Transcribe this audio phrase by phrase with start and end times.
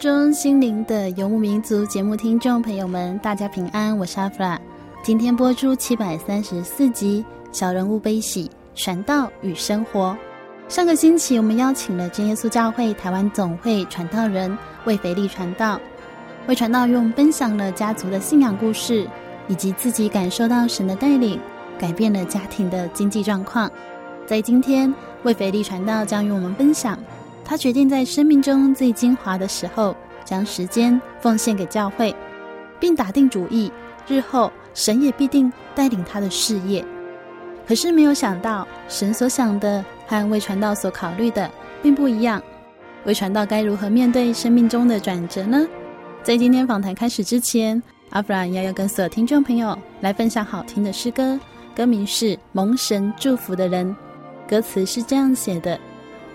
[0.00, 4.58] 中，心灵的游牧民族节目听众朋友们，大家平安，我是阿弗拉。
[5.02, 10.16] 今天播出七百三十四集《小人物悲喜传道与生活》。
[10.72, 15.78] 上个星期，我们邀请了真耶稣教会台湾总会传道人魏肥利传道，
[16.46, 19.06] 魏传道用分享了家族的信仰故事，
[19.48, 21.38] 以及自己感受到神的带领，
[21.78, 23.70] 改变了家庭的经济状况。
[24.26, 26.98] 在今天，魏肥利传道将与我们分享。
[27.44, 32.14] 他决定在生命中最精华的时候，将时间奉献给教会，
[32.78, 33.72] 并打定主意，
[34.06, 36.84] 日后神也必定带领他的事业。
[37.66, 41.50] 可是没有想到，神所想的和魏传道所考虑的
[41.82, 42.40] 并不一样。
[43.04, 45.66] 魏传道该如何面对生命中的转折呢？
[46.22, 51.38] 在今天访谈开始之前，阿弗拉要要跟所有听众朋友来分享好听的诗歌，
[51.74, 53.88] 歌名是《蒙神祝福的人》，
[54.50, 55.78] 歌词是这样写的：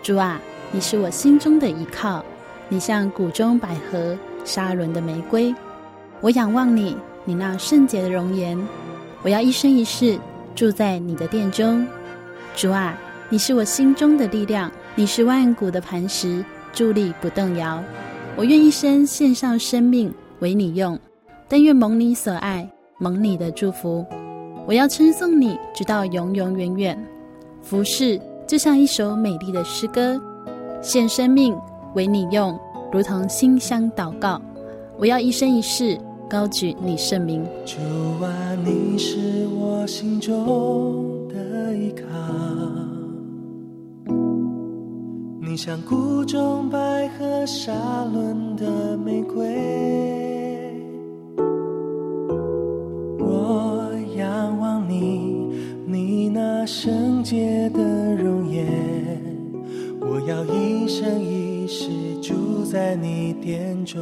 [0.02, 0.42] 主啊。
[0.72, 2.24] 你是我心中的依靠，
[2.68, 5.54] 你像谷中百合、沙仑的玫瑰。
[6.22, 8.58] 我仰望你，你那圣洁的容颜。
[9.22, 10.20] 我要一生一世
[10.54, 11.86] 住在你的殿中。
[12.56, 12.98] 主啊，
[13.30, 16.44] 你是我心中的力量，你是万古的磐石，
[16.74, 17.82] 伫立不动摇。
[18.36, 21.00] 我愿一生献上生命为你用，
[21.48, 24.06] 但愿蒙你所爱，蒙你的祝福。
[24.68, 27.08] 我要称颂你，直到永永远远。
[27.62, 30.22] 服侍就像一首美丽的诗歌。
[30.86, 31.58] 献生命
[31.96, 32.56] 为你用，
[32.92, 34.40] 如同馨香祷告。
[35.00, 37.44] 我要一生一世高举你圣名。
[37.66, 37.78] 主
[38.24, 42.06] 啊，你是我心中的依靠，
[45.42, 46.78] 你像谷中百
[47.18, 47.74] 合、沙
[48.14, 49.44] 仑的玫瑰。
[53.18, 55.50] 我仰望你，
[55.88, 58.95] 你那圣洁的容颜。
[60.08, 61.90] 我要一生一世
[62.22, 64.00] 住在你殿中，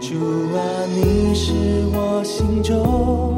[0.00, 0.14] 主
[0.56, 1.52] 啊，你是
[1.92, 3.33] 我心中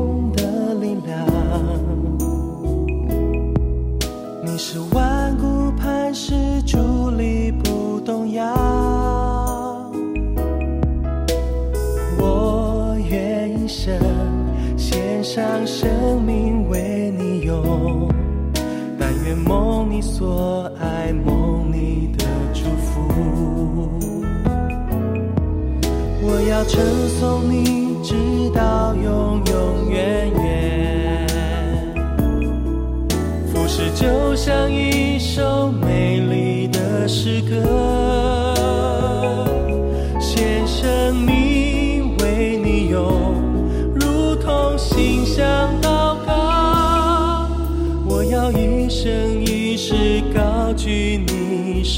[20.19, 23.06] 做爱，梦里的祝福。
[26.22, 26.82] 我要称
[27.21, 28.15] 颂你，直
[28.55, 31.26] 到永永远远。
[33.53, 38.06] 浮世就像一首美丽的诗歌，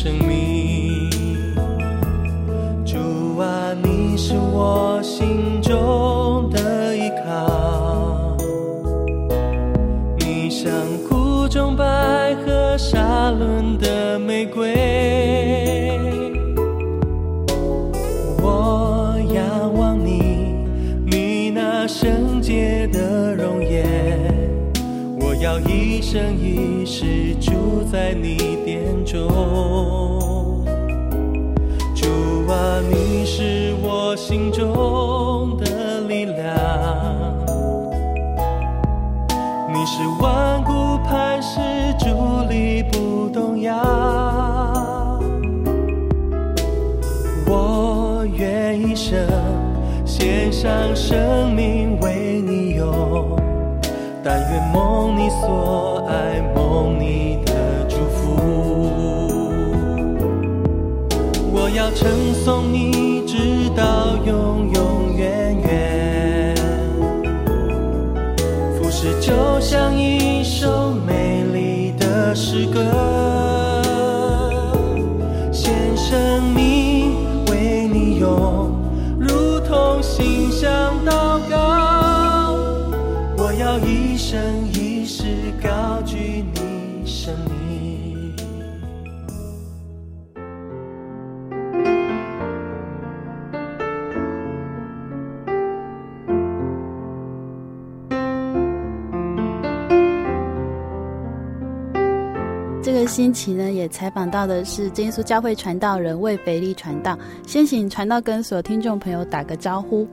[0.08, 1.10] 你圣名，
[2.84, 2.96] 主
[3.38, 8.36] 啊，你是我心中的依靠，
[10.18, 10.72] 你像
[11.08, 14.72] 谷中百合、沙仑的玫瑰，
[18.42, 20.54] 我仰望你，
[21.04, 23.86] 你那圣洁的容颜。
[25.20, 29.28] 我要一生一世住在你殿中，
[50.60, 53.38] 上生命为你用，
[54.24, 57.52] 但愿梦你所爱，梦你的
[57.88, 58.34] 祝福。
[61.52, 66.56] 我要称颂你，直到永永远远。
[68.74, 72.82] 服侍就像一首美丽的诗歌，
[75.52, 76.47] 献生
[103.38, 107.16] 期呢，也采访到的是真耶稣教会传道人魏肥利传道。
[107.46, 110.08] 先请传道跟所有听众朋友打个招呼。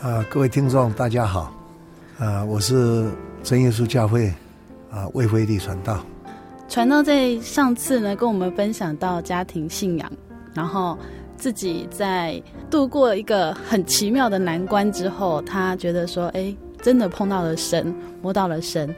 [0.00, 1.52] 啊，各位听众大家好，
[2.18, 3.10] 啊，我是
[3.42, 4.32] 真耶稣教会
[4.90, 6.02] 啊魏肥利传道。
[6.66, 10.10] 传道在上次呢，跟我们分享到家庭信仰，
[10.54, 10.96] 然后
[11.36, 18.88] 自己在度过一个很奇妙的难关之后，他觉得说，哎，真的碰到了神，摸到了神。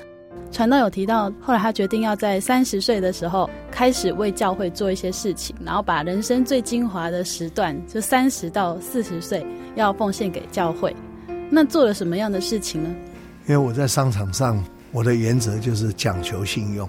[0.55, 10.95] 传道有提到，后来他决定要在三十岁的时候开始为教会做一些事情，然后把人生最精华的时段，就三十到四十岁，要奉献给教会。
[11.51, 12.89] 那做了什么样的事情呢？
[13.49, 16.89] 因为我在商场上，我的原则就是讲求信用。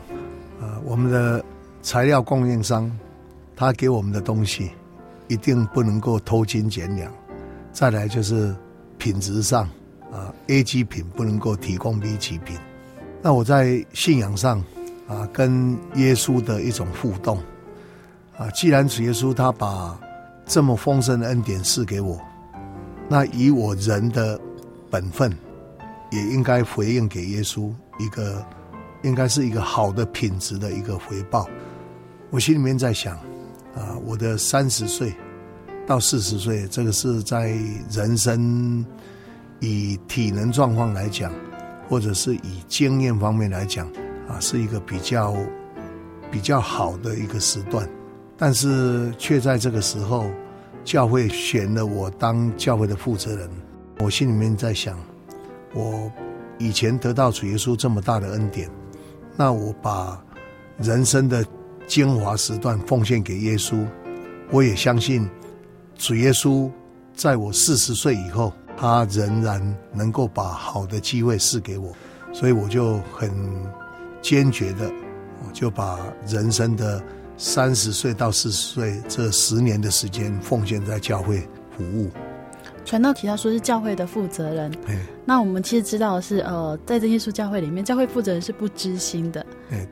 [0.62, 1.44] 啊，我们的
[1.82, 2.96] 材料供应商，
[3.56, 4.70] 他给我们的东西
[5.28, 7.12] 一定不能够偷斤减两。
[7.72, 8.56] 再来就是
[9.00, 9.64] 品质上，
[10.12, 12.56] 啊，A 级品不能够提供 B 级品。
[13.26, 14.64] 那我在信仰上，
[15.08, 17.40] 啊，跟耶稣的一种互动，
[18.38, 20.00] 啊，既然主耶稣他把
[20.46, 22.22] 这么丰盛的恩典赐给我，
[23.10, 24.40] 那以我人的
[24.92, 25.36] 本分，
[26.12, 28.46] 也应该回应给耶稣一个，
[29.02, 31.50] 应该是一个好的品质的一个回报。
[32.30, 33.18] 我心里面在想，
[33.74, 35.12] 啊，我的三十岁
[35.88, 37.58] 到四十岁，这个是在
[37.90, 38.86] 人生
[39.62, 41.34] 以体能状况来讲。
[41.88, 43.88] 或者是以经验方面来讲，
[44.28, 45.36] 啊，是一个比较
[46.32, 47.88] 比较好的一个时段，
[48.38, 50.26] 但是却在这个时候，
[50.84, 53.50] 教会选了我当教会的负责人。
[54.00, 54.98] 我心里面在想，
[55.74, 56.12] 我
[56.58, 58.70] 以前得到主耶稣这么大的恩典，
[59.38, 60.22] 那我把
[60.78, 61.46] 人生的
[61.88, 63.86] 精华时段奉献给耶稣，
[64.52, 65.30] 我也相信
[65.96, 66.70] 主耶稣
[67.14, 68.52] 在我四十岁以后。
[68.78, 71.92] 他仍然能够把好的机会赐给我，
[72.34, 73.32] 所以我就很
[74.22, 74.92] 坚决的，
[75.46, 77.02] 我就把人生的
[77.38, 82.10] 三十岁到四十岁这十年的时间奉献在教会服务。
[82.84, 84.72] 传道提到说是教会的负责人，
[85.26, 89.44] 那我们其实知道的是，呃，在真耶稣教会里面，教会负责人是不知心的，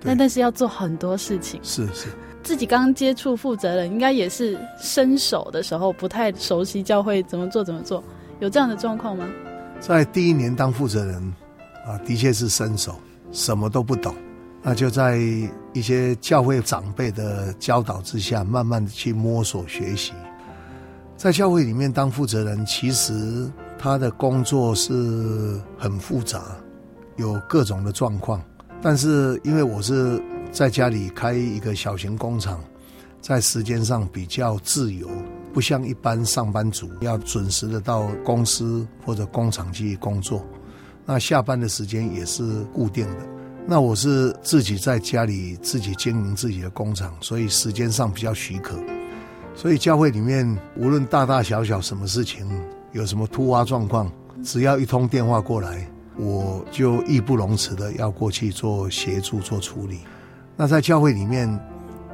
[0.03, 2.07] 但但是要做很多事情，是是。
[2.43, 8.03] 自己刚接触负责人，应该也是伸手的时候，不太熟悉教会怎么做怎么做。
[8.43, 9.25] 有这样的状况吗？
[9.79, 11.33] 在第一年当负责人，
[11.87, 12.93] 啊，的确是新手，
[13.31, 14.13] 什么都不懂。
[14.61, 15.17] 那就在
[15.71, 20.11] 一些教会长辈的教导之下，慢慢的去摸索学习。
[21.15, 26.41] 在教会里面当负责人，其实他的工作是很复杂，
[27.15, 28.43] 有各种的状况。
[28.81, 30.21] 但是因为我是
[30.51, 32.59] 在家里开一个小型工厂，
[33.21, 35.07] 在时间上比较自由。
[35.53, 40.43] 不像一般上班族要准时的到公司或者工厂去工作，
[41.05, 43.19] 那下班的时间也是固定的。
[43.67, 48.75] 那我是自己在家里自己经营自己的工厂，所以时间上比较许可。
[49.55, 52.49] 所以教会里面无论大大小小什么事情，
[52.91, 54.11] 有什么突发状况，
[54.43, 59.99] 只要一通电话过来，我就义不容辞的要过去做协助做处理。
[60.57, 61.47] 那在教会里面。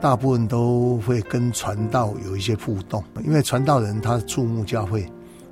[0.02, 5.06] 大部分都会跟传道有一些互动，因为传道人他注目教会，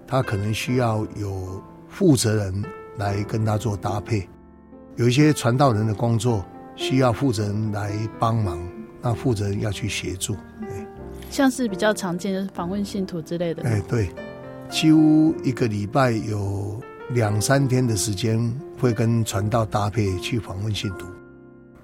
[0.07, 2.63] 他可能需要有负责人
[2.97, 4.27] 来跟他做搭配。
[4.95, 8.57] 有一些传道人的工作需要负责人来帮忙，
[9.01, 10.35] 那负责人要去协助。
[11.29, 13.61] 像是比较常见的访问信徒之类的。
[13.63, 14.09] 哎，对，
[14.69, 18.39] 几乎一个礼拜有两三天的时间
[18.79, 21.05] 会跟传道搭配去访问信徒。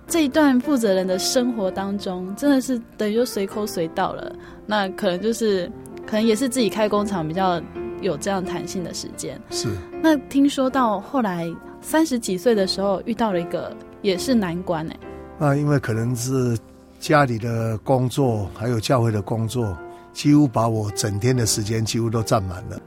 [0.07, 4.35] 这一段负责人的生活当中，真的是等于就随口随到了。
[4.65, 5.71] 那可能就是，
[6.05, 7.61] 可能也是自己开工厂比较
[8.01, 9.39] 有这样弹性的时间。
[9.49, 9.67] 是。
[10.01, 11.49] 那听说到后来
[11.81, 14.99] 三十几岁的时候，遇到了一个也是难关哎。
[15.39, 16.57] 那因为可能是
[16.99, 19.75] 家里的工作，还有教会的工作，
[20.13, 22.79] 几乎把我整天的时间几乎都占满了。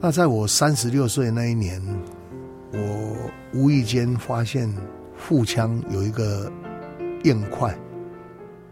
[0.00, 1.80] 那在我三十六岁那一年，
[2.72, 2.78] 我
[3.52, 4.72] 无意间发现
[5.20, 6.50] 腹腔有一个
[7.24, 7.76] 硬块。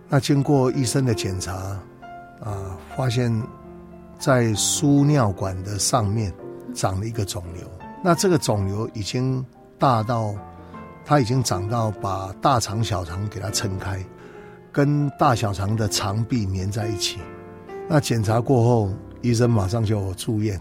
[0.09, 1.53] 那经过医生的检查，
[2.41, 3.31] 啊，发现，
[4.19, 6.33] 在输尿管的上面
[6.75, 7.63] 长了一个肿瘤。
[8.03, 9.45] 那这个肿瘤已经
[9.79, 10.35] 大到，
[11.05, 14.03] 它已经长到把大肠、小肠给它撑开，
[14.73, 17.19] 跟大小肠的肠壁粘在一起。
[17.87, 20.59] 那检查过后，医生马上就住院。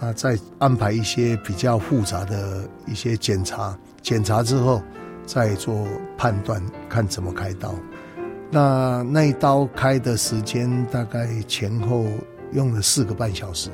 [0.00, 4.82] 那再安排一些比较复杂的一些检查，检查之后
[5.26, 5.86] 再做
[6.16, 7.74] 判断，看怎么开刀。
[8.50, 12.06] 那那一刀开的时间大概前后
[12.52, 13.70] 用了四个半小时。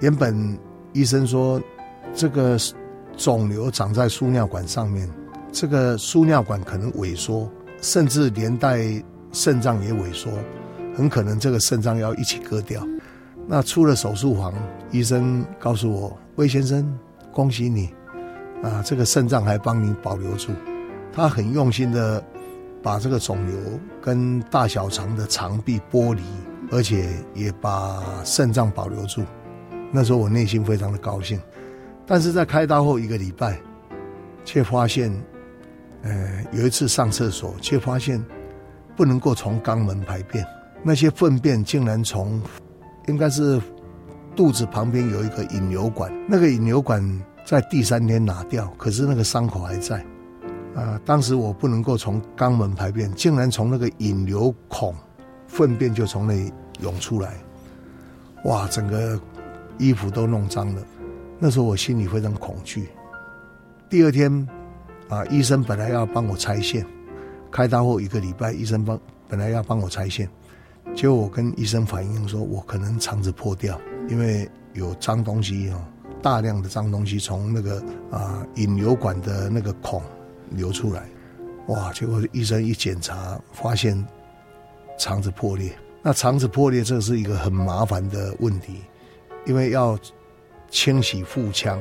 [0.00, 0.58] 原本
[0.92, 1.60] 医生说，
[2.14, 2.56] 这个
[3.16, 5.08] 肿瘤长在输尿管上面，
[5.52, 7.50] 这个输尿管可能萎缩，
[7.80, 8.80] 甚至连带
[9.32, 10.30] 肾脏也萎缩，
[10.96, 12.86] 很可能这个肾脏要一起割掉。
[13.46, 14.54] 那出了手术房，
[14.90, 16.98] 医生告诉我：“魏先生，
[17.30, 17.92] 恭喜你，
[18.64, 20.50] 啊，这个肾脏还帮你保留住。”
[21.14, 22.20] 他很用心的。
[22.82, 23.56] 把这个肿瘤
[24.02, 26.20] 跟大小肠的肠壁剥离，
[26.70, 29.22] 而且也把肾脏保留住。
[29.90, 31.40] 那时候我内心非常的高兴，
[32.06, 33.58] 但是在开刀后一个礼拜，
[34.44, 35.10] 却发现，
[36.02, 38.22] 呃，有一次上厕所，却发现
[38.94, 40.44] 不能够从肛门排便，
[40.82, 42.38] 那些粪便竟然从，
[43.06, 43.58] 应该是
[44.36, 47.02] 肚子旁边有一个引流管，那个引流管
[47.44, 50.04] 在第三天拿掉，可是那个伤口还在。
[50.74, 51.00] 啊！
[51.04, 54.92] 当时我不能够从肛门排便，竟然从那个引流孔，
[55.46, 57.34] 粪便就从那里涌出来，
[58.42, 58.66] 哇！
[58.66, 59.20] 整个
[59.78, 60.82] 衣服都弄脏了。
[61.38, 62.88] 那时候我心里非常恐惧。
[63.88, 64.48] 第二天，
[65.08, 66.84] 啊，医生本来要帮我拆线，
[67.52, 68.98] 开刀后一个礼拜，医生帮
[69.28, 70.28] 本来要帮我拆线，
[70.92, 75.88] 结果我跟医生反映说，我可能肠子破掉，因为有脏东西啊，
[76.24, 80.02] 大量的脏东西从那个啊引流管的那个孔。
[80.50, 81.02] 流出来，
[81.68, 81.90] 哇！
[81.92, 84.06] 结果医生一检查，发现
[84.98, 85.72] 肠子破裂。
[86.02, 88.82] 那肠子破裂，这是一个很麻烦的问题，
[89.46, 89.98] 因为要
[90.70, 91.80] 清洗腹腔，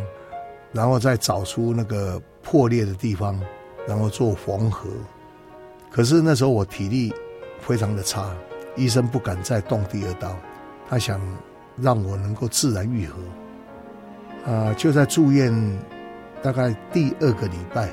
[0.72, 3.40] 然后再找出那个破裂的地方，
[3.86, 4.90] 然后做缝合。
[5.92, 7.14] 可是那时候我体力
[7.60, 8.34] 非常的差，
[8.76, 10.36] 医生不敢再动第二刀，
[10.90, 11.22] 他想
[11.78, 13.18] 让我能够自然愈合。
[14.46, 15.54] 啊、就在住院
[16.42, 17.88] 大概第二个礼拜。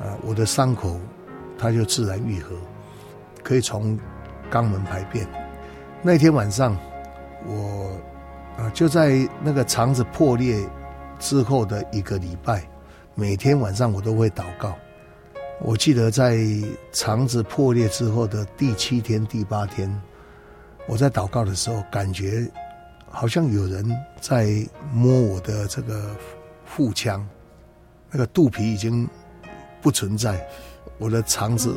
[0.00, 0.98] 啊，我的伤口
[1.58, 2.56] 它就自然愈合，
[3.42, 3.98] 可以从
[4.50, 5.26] 肛门排便。
[6.00, 6.74] 那天晚上，
[7.46, 7.90] 我
[8.56, 10.66] 啊就在那个肠子破裂
[11.18, 12.66] 之后的一个礼拜，
[13.14, 14.74] 每天晚上我都会祷告。
[15.60, 16.38] 我记得在
[16.92, 19.94] 肠子破裂之后的第七天、第八天，
[20.86, 22.50] 我在祷告的时候，感觉
[23.10, 23.84] 好像有人
[24.20, 26.16] 在摸我的这个
[26.64, 27.26] 腹腔，
[28.10, 29.06] 那个肚皮已经。
[29.82, 30.46] 不存在，
[30.98, 31.74] 我的肠子，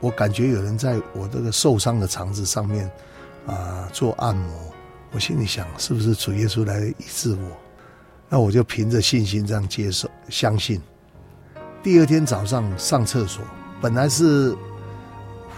[0.00, 2.90] 我感觉有人在我这个受伤的肠子上面
[3.46, 4.50] 啊做按摩。
[5.12, 7.58] 我心里想，是不是主耶稣来医治我？
[8.30, 10.80] 那我就凭着信心这样接受，相信。
[11.82, 13.44] 第二天早上上厕所，
[13.82, 14.56] 本来是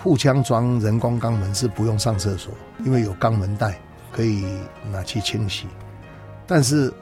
[0.02, 2.52] 腹腔装人工肛门是不用上厕所，
[2.84, 3.80] 因为有肛门袋
[4.12, 4.44] 可以
[4.92, 5.66] 拿去清洗。
[6.46, 6.92] 但是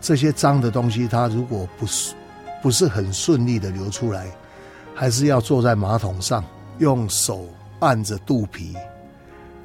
[0.00, 2.14] 这些脏的东西，它如果不是。
[2.60, 4.26] 不是很顺利的流出来，
[4.92, 6.44] 还是要坐在马桶上，
[6.78, 7.46] 用手
[7.78, 8.76] 按着肚皮，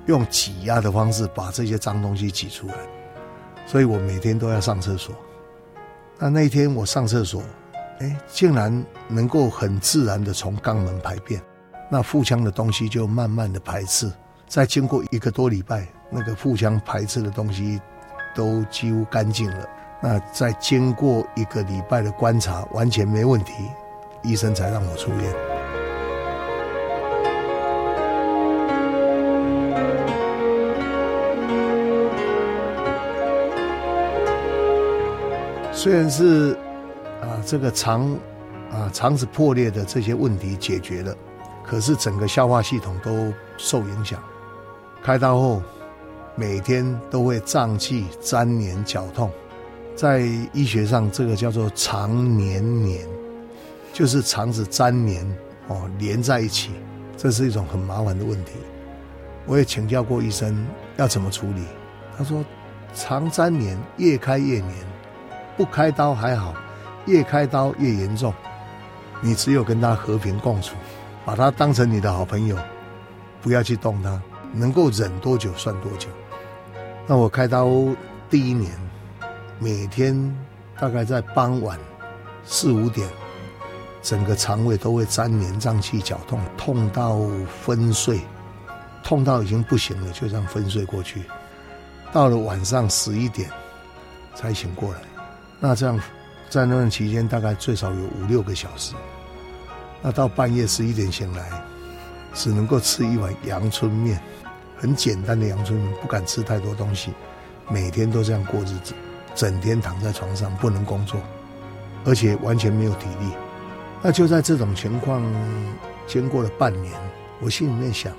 [0.05, 2.75] 用挤压的方式把这些脏东西挤出来。
[3.65, 5.15] 所以我每天都要上厕所。
[6.19, 7.41] 那那天我上厕所，
[7.97, 11.41] 哎，竟然能够很自然的从肛门排便，
[11.89, 14.07] 那腹腔的东西就慢慢的排斥。
[14.47, 17.81] 再经过一个多礼拜，那个互相排斥的东西
[18.35, 19.69] 都几乎干净了。
[20.01, 23.53] 那在经过一个礼拜的观察，完全没问题，
[24.21, 25.33] 医生才让我出院。
[35.71, 36.57] 虽然是
[37.21, 38.09] 啊，这个肠
[38.71, 41.13] 啊肠子破裂的这些问题解决了，
[41.65, 44.17] 可是整个消化系统都受影响。
[45.03, 45.61] 开刀后，
[46.35, 49.31] 每天都会胀气、粘连、绞痛。
[49.95, 50.21] 在
[50.51, 53.07] 医学上，这个叫做肠黏黏，
[53.93, 55.37] 就是肠子粘连
[55.67, 56.71] 哦，连在一起，
[57.15, 58.53] 这是一种很麻烦的问题。
[59.45, 60.65] 我也请教过医生
[60.97, 61.61] 要怎么处理，
[62.17, 62.43] 他说
[62.95, 64.73] 肠粘黏，越开越黏，
[65.55, 66.55] 不开刀还好，
[67.05, 68.33] 越开刀越严重。
[69.21, 70.75] 你只有跟他和平共处，
[71.23, 72.57] 把他当成你的好朋友，
[73.43, 74.19] 不要去动他，
[74.51, 76.09] 能够忍多久算多久。
[77.05, 77.69] 那我开刀
[78.29, 78.71] 第一年，
[79.59, 80.15] 每天
[80.79, 81.77] 大概在傍晚
[82.45, 83.07] 四五点，
[84.01, 87.19] 整个肠胃都会粘黏，胀气、绞痛，痛到
[87.65, 88.21] 昏睡，
[89.03, 91.21] 痛到已经不行了，就这样昏睡过去。
[92.13, 93.49] 到了晚上十一点
[94.33, 94.99] 才醒过来。
[95.59, 95.99] 那这样
[96.49, 98.93] 在那段期间，大概最少有五六个小时。
[100.01, 101.49] 那到半夜十一点醒来，
[102.33, 104.21] 只能够吃一碗阳春面，
[104.77, 107.11] 很简单的阳春面，不敢吃太多东西。
[107.69, 108.93] 每天都这样过日子，
[109.33, 111.19] 整天躺在床上不能工作，
[112.05, 113.31] 而且完全没有体力。
[114.01, 115.23] 那就在这种情况，
[116.07, 116.93] 经过了半年，
[117.39, 118.13] 我心里面想，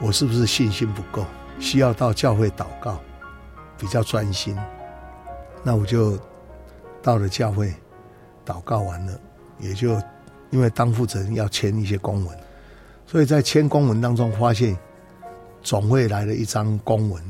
[0.00, 1.24] 我是不是信心不够，
[1.58, 3.00] 需要到教会祷告，
[3.78, 4.56] 比较专心。
[5.62, 6.18] 那我就
[7.02, 7.74] 到了教会，
[8.44, 9.20] 祷告完了，
[9.58, 10.00] 也就。
[10.52, 12.38] 因为当负责人要签一些公文，
[13.06, 14.76] 所以在签公文当中发现，
[15.62, 17.22] 总会来了一张公文，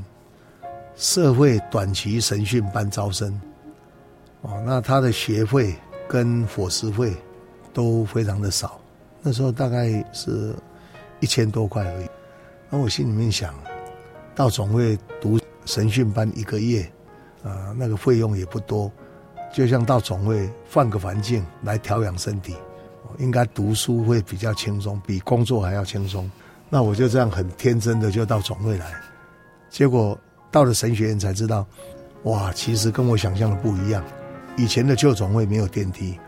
[0.96, 3.40] 社会短期神训班招生。
[4.42, 5.74] 哦，那他的学费
[6.08, 7.14] 跟伙食费
[7.72, 8.80] 都非常的少，
[9.20, 10.54] 那时候大概是
[11.20, 12.06] 一千多块而已。
[12.70, 13.54] 那我心里面想，
[14.34, 16.90] 到总会读神训班一个月，
[17.44, 18.90] 啊，那个费用也不多，
[19.52, 22.54] 就像到总会换个环境来调养身体。
[23.18, 26.30] 应该读书会比较轻松，比工作还要轻松。
[26.70, 28.86] 那我就这样很天真的就到总会来，
[29.68, 30.16] 结果
[30.50, 31.66] 到了神学院才知道，
[32.22, 34.02] 哇，其实跟我想象的不一样。
[34.56, 36.18] 以前的旧总会没有电梯，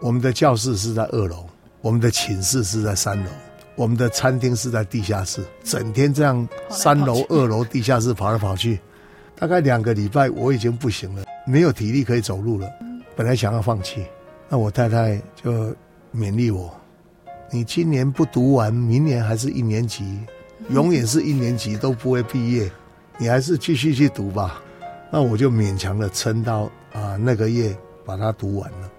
[0.00, 1.46] 我们的教室是在二楼，
[1.80, 3.30] 我们的寝室是在三楼，
[3.76, 8.80] 我们的餐厅是在地下室，整天这样三楼、二楼、地下室跑来跑去，
[9.36, 12.68] 大概两个礼拜我已经不行了，没有体力可以走路了，
[13.14, 14.04] 本来想要放弃，
[14.48, 15.74] 那我太太就。
[16.14, 16.70] 勉励我，
[17.54, 20.18] 你今年不读完，明年还是一年级，
[20.70, 22.72] 永远是一年级都不会毕业，
[23.18, 24.62] 你还是继续去读吧。
[25.10, 28.90] 那我就勉强的撑到啊那个月把它读完了。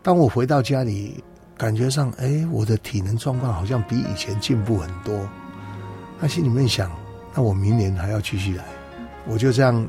[0.00, 1.24] 当我回到家里，
[1.56, 5.28] 感觉上哎，我的体能状况好像比以前进步很多。
[6.20, 6.88] 那心里面想，
[7.34, 8.64] 那我明年还要继续来，
[9.26, 9.84] 我就这样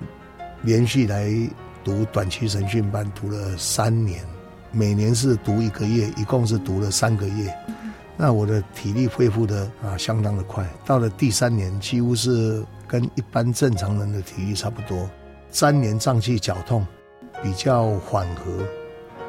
[0.63, 1.31] 连续来
[1.83, 4.19] 读短期神训班，读了三年。
[4.71, 7.53] 每年是读一个月，一共是读了三个月。
[8.21, 15.09] 那我的体力恢复的啊相当的快，到了第三年几乎是跟一般正常人的体力差不多。
[15.49, 16.85] 三年胀气绞痛
[17.41, 18.51] 比较缓和，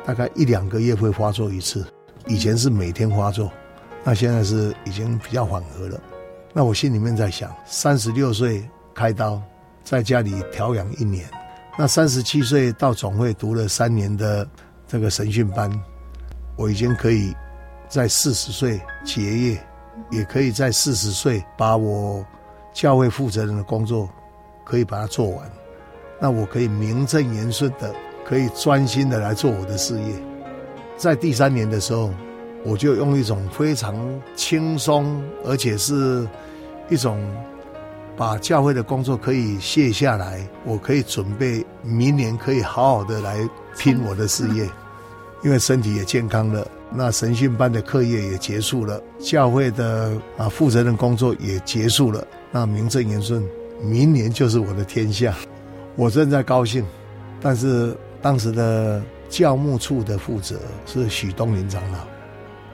[0.04, 1.86] 大概一两个月会发作一次，
[2.26, 3.48] 以前是每天发作，
[4.02, 6.00] 那现在是已经比较缓和了。
[6.52, 9.40] 那我心里面在想，三十六岁开刀，
[9.84, 11.30] 在家里调养一年，
[11.78, 14.44] 那三十七岁到总会读了三年的。
[14.88, 15.70] 这个神训班，
[16.56, 17.32] 我已经可以
[17.90, 19.58] 在四十岁结业，
[20.10, 22.24] 也可以在四十岁把我
[22.72, 24.08] 教会负责人的工作
[24.64, 25.50] 可以把它做完。
[26.20, 27.92] 那我可以名正言顺的，
[28.24, 30.14] 可以专心的来做我的事业。
[30.96, 32.10] 在第三年的时候，
[32.64, 33.96] 我就用一种非常
[34.36, 36.28] 轻松，而且是
[36.88, 37.20] 一种
[38.16, 44.68] 把教会的工作可以卸下来，我可以准备明年可以好好的来拼我的事业。
[45.42, 53.42] 因为身体也健康了，那神训班的课业也结束了，教会的啊负责人工作也结束了，那名正言顺，
[53.80, 55.34] 明年就是我的天下，
[55.96, 56.84] 我正在高兴。
[57.40, 61.98] 但是当时的教务处的负责是许东林长老，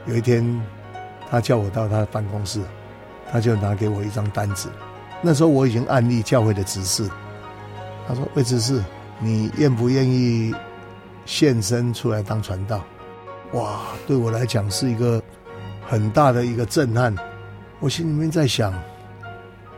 [0.07, 0.61] 有一天
[1.31, 2.61] 他叫我到他的办公室，
[3.31, 4.69] 他就拿给我一张单子，
[5.23, 7.09] 那时候我已经按立教会的执事，
[8.09, 8.83] 他说：“魏执事，
[9.21, 10.55] 你愿不愿意？”
[11.27, 12.85] 献身出来当传道，
[13.57, 15.21] 哇，对我来讲是一个
[15.87, 17.15] 很大的一个震撼。
[17.81, 18.73] 我心里面在想，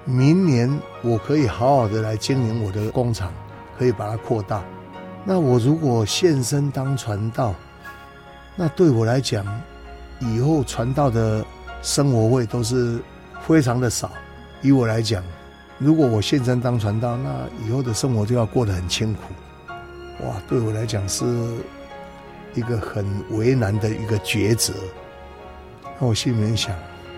[0.04, 0.68] 明年
[1.00, 3.32] 我可以好好的来经营我的工厂，
[3.78, 4.64] 可以把它扩大。
[5.24, 7.54] 那我如果现身当传道，
[8.56, 9.46] 那对我来讲，
[10.18, 11.44] 以后传道的
[11.80, 12.98] 生活费都是
[13.46, 14.10] 非常的少。
[14.60, 15.22] 以我来讲，
[15.78, 19.20] 如果我现身当传道，那以后的生活就要过得很清苦。
[20.26, 21.24] 哇，对我来讲是
[22.54, 23.06] 一个很
[23.36, 24.72] 为难的一个抉择。
[25.98, 26.74] 那我心里面想，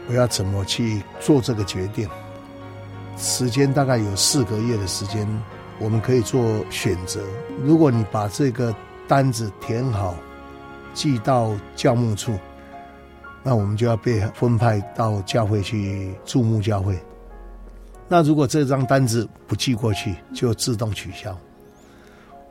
[0.08, 2.08] 我要怎么去做这个决定？
[3.16, 5.28] 时间大概有四个月的时间，
[5.78, 7.20] 我们可以做选择。
[7.62, 8.74] 如果你把这个
[9.06, 10.14] 单子填好，
[10.94, 12.38] 寄到教务处，
[13.42, 16.98] 那我们就要被分派到教会去注目教会。
[18.08, 21.36] 那如果这张单子不寄过去，就自动取消。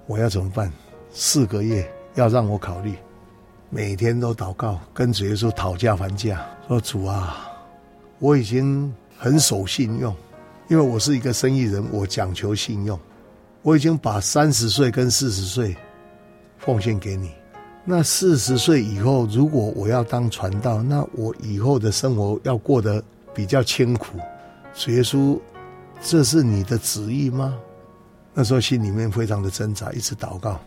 [0.05, 0.71] 我要怎么办？
[1.11, 2.95] 四个月要让我考虑，
[3.69, 7.49] 每天都祷告，跟主耶稣讨价还价，说主啊，
[8.19, 10.13] 我已经很守信用，
[10.67, 12.99] 因为我是一个生意人，我讲求信用，
[13.61, 15.73] 我已经把三十岁跟四十岁
[16.57, 17.31] 奉献给你。
[17.85, 23.01] 那四十岁以后，如果我要当传道，那我以后的生活要过得
[23.33, 24.17] 比较清苦。
[24.75, 25.39] 主耶稣，
[26.01, 27.57] 这是你的旨意吗？
[28.33, 30.59] 那时候心里面非常的挣扎，一直祷告。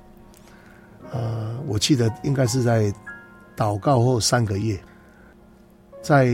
[1.12, 2.92] 呃，我记得应该是在
[3.57, 4.79] 祷告后三个月，
[6.03, 6.27] 在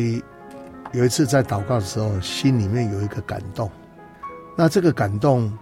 [0.92, 3.70] 有一次在祷告的时候，心里面有一个感动。
[4.56, 5.52] 那这个感动，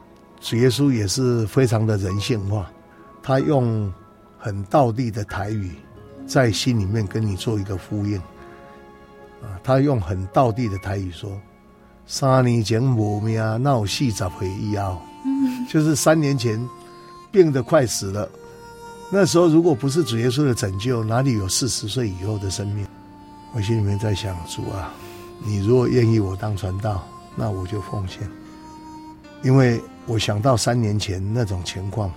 [0.40, 2.70] 主耶稣也是非常的人性化，
[3.22, 3.92] 他用。
[4.38, 5.72] 很道地的台语，
[6.24, 8.16] 在心里面跟你做一个呼应，
[9.42, 11.32] 啊，他用很道地的台语说
[12.06, 15.02] ：“三年前无命，那有四十岁以后，
[15.68, 16.64] 就是三年前
[17.32, 18.28] 病得快死了。
[19.10, 22.86] 那时候如果不是主耶稣的拯救，哪里有四十岁以后的生命？”
[23.54, 24.92] 我心里面在想：主啊，
[25.44, 28.28] 你如果愿意我当传道，那我就奉献，
[29.42, 32.10] 因为我想到三年前那种情况，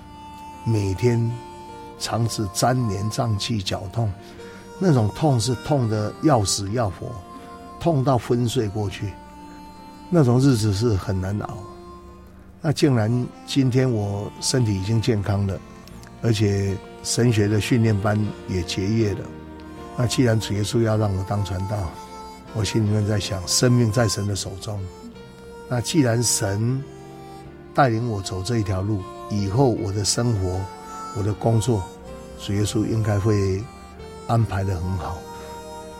[0.66, 1.32] 每天。
[2.02, 4.10] 肠子粘连、胀气、绞痛，
[4.80, 7.08] 那种痛是痛得要死要活，
[7.78, 9.12] 痛到昏睡过去，
[10.10, 11.58] 那种日子是很难熬。
[12.62, 15.60] 那竟然今天我身体已经健康了，
[16.22, 19.20] 而且神学的训练班也结业了。
[19.98, 21.78] 那既然主耶稣要让我当传道，
[22.54, 24.80] 我心里面在想，生命在神的手中。
[25.70, 26.84] 那既然神
[27.74, 30.60] 带领我走这一条路，以后我的生活。
[31.18, 31.84] 我的工作，
[32.40, 33.60] 主耶稣应该会
[34.28, 35.18] 安排得很好，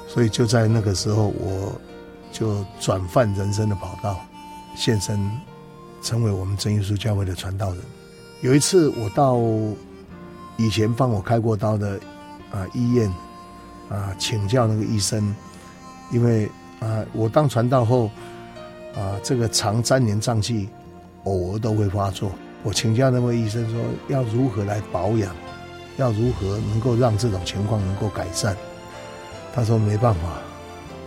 [0.08, 1.74] 所以就在那个时候，我
[2.32, 4.20] 就转换人生的跑道，
[4.76, 5.20] 献身
[6.04, 7.80] 成为我们真耶稣教会的传道人。
[8.42, 9.34] 有一次，我到
[10.60, 12.00] 以前帮我开过刀的
[12.52, 13.10] 啊医院
[13.90, 15.34] 啊请教那个医生，
[16.12, 16.46] 因为
[16.82, 18.12] 啊我当传道后
[18.94, 20.68] 啊这个肠粘连胀气
[21.24, 22.30] 偶尔都会发作。
[22.62, 25.34] 我请教那位医生说，要如何来保养，
[25.96, 28.54] 要如何能够让这种情况能够改善？
[29.56, 30.20] 他说没办法，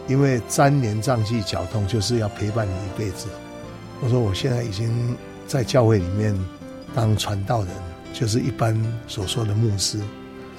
[0.08, 3.28] 因为粘连胀气绞痛就是要陪伴你一辈子。
[4.00, 5.14] 我说我现在已经
[5.46, 6.34] 在教会里面
[6.94, 7.70] 当传道人，
[8.12, 9.98] 就是一般所说的牧师。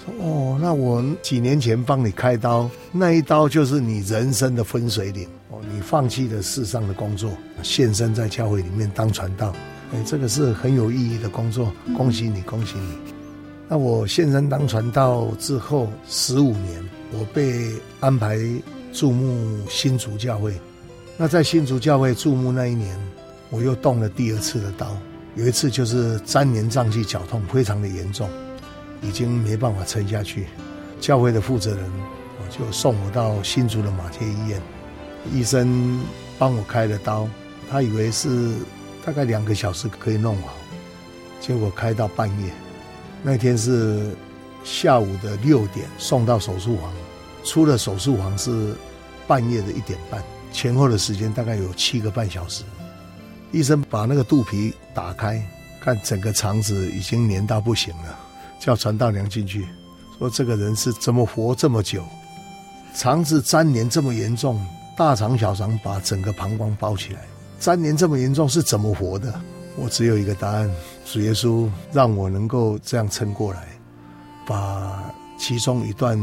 [0.06, 9.54] 说哦，那我几年前帮你开刀，那一刀就是你人生的分水岭哦，你放弃了世上的工作，现身在教会里面当传道。
[9.94, 12.98] 哎，这个是很有意义的工作，恭喜你，恭喜你。
[13.70, 18.38] 那我现身当传道之后十五年，我被安排
[18.92, 20.54] 注目新竹教会。
[21.16, 22.98] 那在新竹教会注目那一年，
[23.50, 24.98] 我又动了第二次的刀。
[25.36, 28.30] 有一次就是粘连胀气绞痛，非常的严重，
[29.02, 30.48] 已经没办法撑下去。
[31.00, 31.92] 教会的负责人
[32.50, 34.62] 就送我到新竹的马偕医院，
[35.32, 36.00] 医生
[36.38, 37.28] 帮我开了刀，
[37.70, 38.54] 他以为是。
[39.06, 40.54] 大概两个小时可以弄好，
[41.42, 42.54] 结果开到半夜。
[43.22, 44.16] 那天是
[44.64, 46.90] 下午的六点送到手术房，
[47.44, 48.74] 出了手术房是
[49.28, 52.64] 半夜的一点半，前后的时间大概有七个半小时。
[53.54, 55.42] 医生把那个肚皮打开，
[55.80, 58.20] 看整个肠子已经黏到不行了，
[58.60, 59.68] 叫传道娘进去，
[60.18, 62.04] 说这个人是怎么活这么久？
[62.96, 64.60] 肠子粘连这么严重，
[64.98, 67.22] 大肠小肠把整个膀胱包起来。
[67.60, 69.40] 粘连这么严重是怎么活的？
[69.76, 70.70] 我只有一个答案：
[71.06, 73.68] 主耶稣让我能够这样撑过来，
[74.48, 75.04] 把
[75.38, 76.20] 其中一段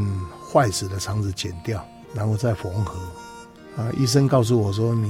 [0.53, 2.99] 坏死的肠子剪掉，然后再缝合。
[3.77, 5.09] 啊，医生告诉我说，你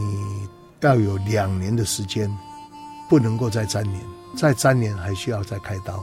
[0.81, 2.31] 要有两年的时间，
[3.09, 4.01] 不能够再粘连，
[4.37, 6.03] 再粘连还需要再开刀。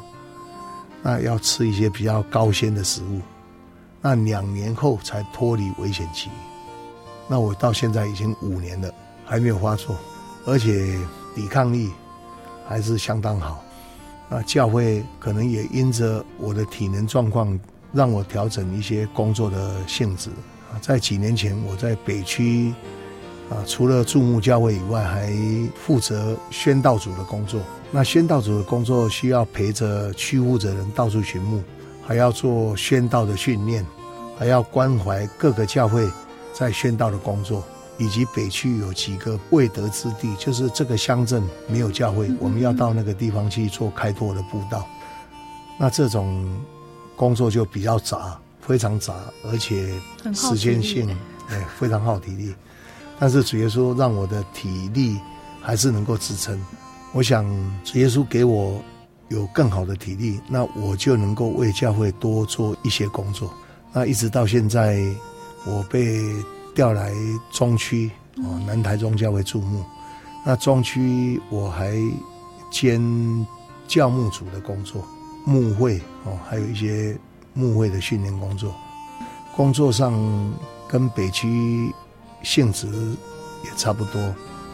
[1.02, 3.22] 那要吃一些比较高纤的食物，
[4.02, 6.30] 那两年后才脱离危险期。
[7.28, 8.94] 那我到现在已经五年了，
[9.26, 9.96] 还没有发作。
[10.46, 10.98] 而且
[11.36, 11.92] 抵抗力
[12.66, 13.62] 还是相当好，
[14.30, 17.60] 那教会可能也因着我的体能状况，
[17.92, 20.30] 让我调整一些工作的性质
[20.72, 20.80] 啊。
[20.82, 22.74] 在几年前，我在北区
[23.50, 25.32] 啊，除了驻牧教会以外，还
[25.76, 27.62] 负责宣道组的工作。
[27.92, 31.64] 那宣道组的工作需要陪着区负责人到处巡牧，
[32.06, 33.86] 还要做宣道的训练，
[34.38, 36.10] 还要关怀各个教会
[36.54, 37.64] 在宣道的工作。
[38.00, 44.88] 以及北区有几个未得之地，就是这个乡镇没有教会，我们要到那个地方去做开拓的布道。
[45.80, 46.48] 那这种
[47.16, 49.16] 工作就比较杂，非常杂，
[49.50, 50.00] 而且
[50.32, 51.10] 时间性，
[51.50, 52.54] 哎，非常耗体力。
[53.20, 55.20] 但是主耶稣让我的体力
[55.62, 56.60] 还是能够支撑。
[57.14, 57.46] 我想
[57.84, 58.82] 主耶稣给我
[59.30, 63.52] 有更好的体力，那我就能够为教会多做一些工作。
[63.92, 65.02] 那一直到现在，
[65.66, 66.22] 我被
[66.76, 67.12] 调来
[67.52, 69.84] 中区哦，南台中教会驻牧。
[70.46, 71.98] 那中区我还
[72.72, 73.02] 兼
[73.88, 75.04] 教牧组的工作，
[75.46, 77.18] 牧会哦，还有一些
[77.54, 78.74] 牧会的训练工作。
[79.56, 80.14] 工作上
[80.88, 81.92] 跟北区
[82.44, 82.88] 性质
[83.64, 84.22] 也差不多，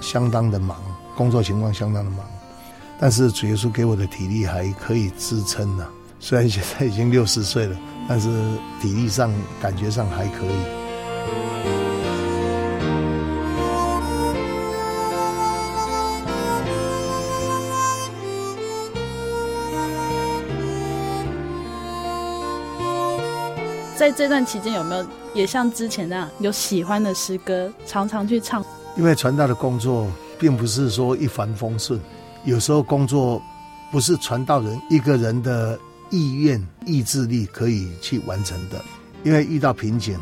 [0.02, 0.78] 相当的忙，
[1.15, 2.19] 工作情况相当的忙。
[2.99, 5.88] 但是主耶稣给我的体力还可以支撑呢、
[6.19, 8.30] 虽然现在已经六十岁了，但是
[8.82, 10.83] 体力上感觉上还可以。
[24.04, 28.62] 在这段期间有没有也像之前那样有喜欢的诗歌，常常去唱？
[28.98, 31.98] 因为传道的工作并不是说一帆风顺，
[32.44, 33.42] 有时候工作
[33.94, 38.84] 不是传道人一个人的意愿、意志力可以去完成的。
[39.24, 40.20] 因为遇到瓶颈，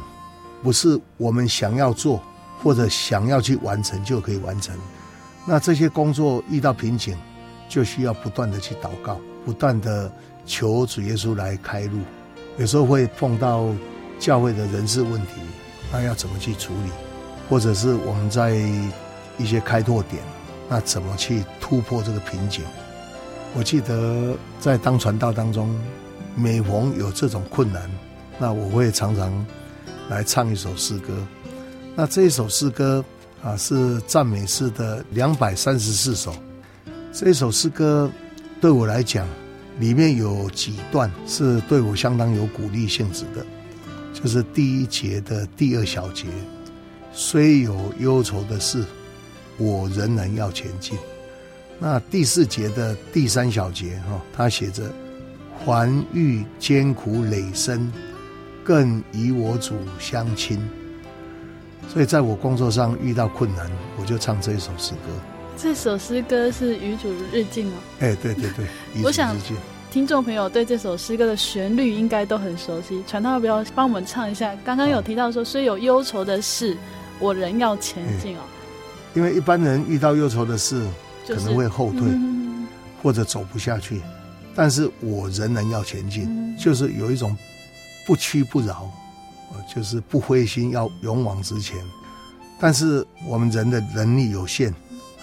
[0.61, 2.21] 不是我们想要做
[2.61, 4.77] 或者想要去完成就可以完成。
[5.43, 7.17] 那这些工作遇到瓶颈，
[7.67, 10.13] 就需要不断的去祷告，不断的
[10.45, 11.97] 求主耶稣来开路。
[12.57, 13.67] 有时候会碰到
[14.19, 15.41] 教会的人事问题，
[15.91, 16.91] 那要怎么去处理？
[17.49, 18.55] 或者是我们在
[19.37, 20.21] 一些开拓点，
[20.69, 22.63] 那怎么去突破这个瓶颈？
[23.53, 25.77] 我记得在当传道当中，
[26.35, 27.89] 每逢有这种困难，
[28.39, 29.45] 那我会常常
[30.09, 31.13] 来唱一首诗歌。
[31.95, 33.03] 那这一首诗歌
[33.43, 36.33] 啊，是赞美诗的两百三十四首。
[37.11, 38.09] 这一首诗歌
[38.61, 39.27] 对我来讲，
[39.81, 43.43] 里面有几段是对我相当有鼓励性质的，
[44.13, 46.27] 就是第一节的第二小节，
[47.11, 48.85] 虽有忧愁的事，
[49.57, 50.95] 我仍然要前进。
[51.79, 54.83] 那第四节的第三小节哈，他写着，
[55.65, 57.91] 还遇艰苦累生，
[58.63, 60.59] 更与我主相亲。
[61.91, 63.67] 所以在我工作上遇到困难，
[63.97, 65.11] 我就唱这一首诗歌。
[65.57, 67.73] 这首诗歌是《与主日进》哦。
[67.99, 68.65] 哎，对对对，
[69.03, 69.35] 我想
[69.91, 73.03] 听众朋友对这首诗歌的旋律应该都很熟悉。
[73.05, 74.55] 传道要不要帮我们唱一下？
[74.63, 76.77] 刚刚有提到说，虽有忧愁的事，
[77.19, 78.41] 我仍要前进哦。
[79.13, 80.87] 因为一般人遇到忧愁的事，
[81.27, 82.03] 可能会后退，
[83.03, 84.01] 或者走不下去。
[84.55, 87.35] 但是我仍然要前进，就是有一种
[88.07, 88.89] 不屈不挠，
[89.75, 91.77] 就是不灰心，要勇往直前。
[92.61, 94.73] 但是我们人的能力有限。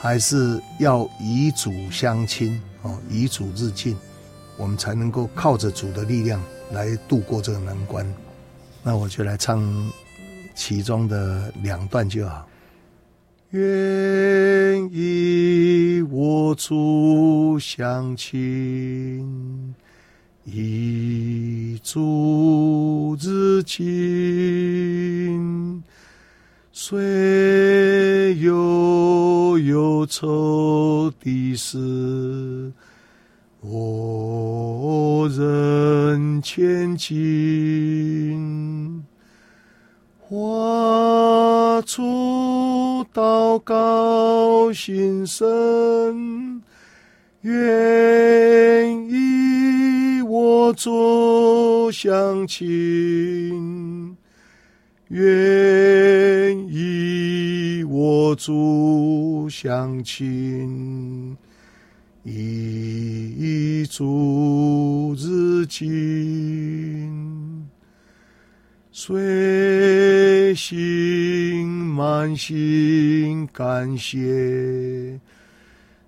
[0.00, 3.96] 还是要以主相亲哦，以主日进，
[4.58, 6.42] 我们才能够靠着主的力量
[6.72, 8.06] 来度过这个难关。
[8.82, 9.90] 那我就来唱
[10.54, 12.46] 其中的两段就好。
[13.50, 19.74] 愿意我主相亲，
[20.44, 23.88] 与主日进。
[26.72, 32.70] 虽有忧愁的事，
[33.60, 39.04] 我任千金，
[40.20, 46.62] 花出道高心深，
[47.40, 54.16] 愿意我做乡亲，
[55.08, 61.36] 愿意我做乡亲。
[62.30, 67.10] 与主日进，
[68.92, 75.18] 随行满心感谢，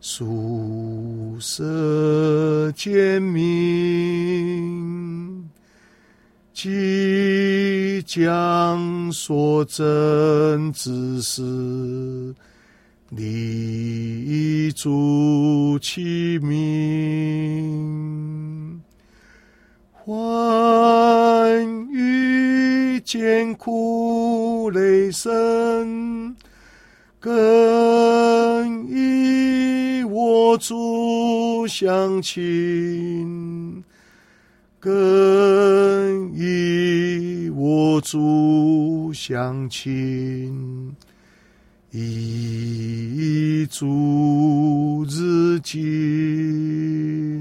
[0.01, 4.81] 属舍坚明。
[6.53, 12.35] 即将所证之事，
[13.11, 18.01] 立足其名，
[19.93, 20.09] 还
[21.91, 26.37] 遇艰苦累深，
[27.19, 33.85] 更与我主相亲。
[34.83, 40.97] 更与我主相亲，
[41.93, 47.41] 与主日进。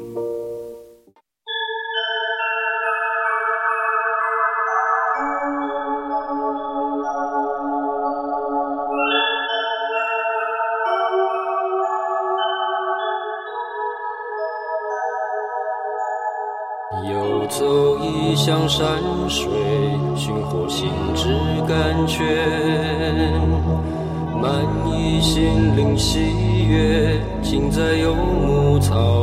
[18.71, 18.87] 山
[19.27, 19.51] 水，
[20.15, 21.27] 寻获心之
[21.67, 22.23] 甘泉，
[24.41, 26.19] 满溢心灵喜
[26.69, 29.20] 悦，尽在游牧草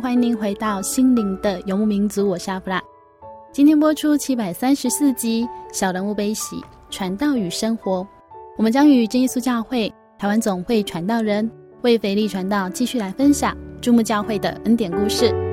[0.00, 2.82] 欢迎您回到《心灵的游牧民族》，我是阿弗拉。
[3.50, 8.00] 今天播出七百三十四集《小人物悲喜传道与生活》，
[8.58, 15.45] 我们将与真耶稣教会台湾总会传道人魏肥利传道继续来分享注目教会的恩典故事。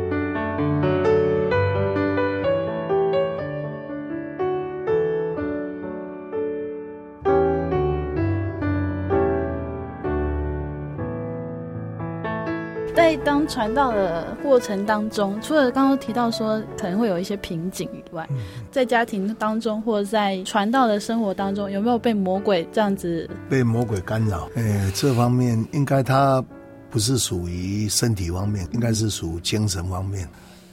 [13.54, 18.28] 传道的过程当中，除了刚刚提到说可能会有一些瓶颈以外，
[18.72, 24.50] 在家庭当中或者在传道的生活当中，有没有被魔鬼这样子被魔鬼干扰？
[24.56, 26.44] 哎，这方面应该他
[26.90, 30.28] 不是属于身体方面，应该是属精神方面。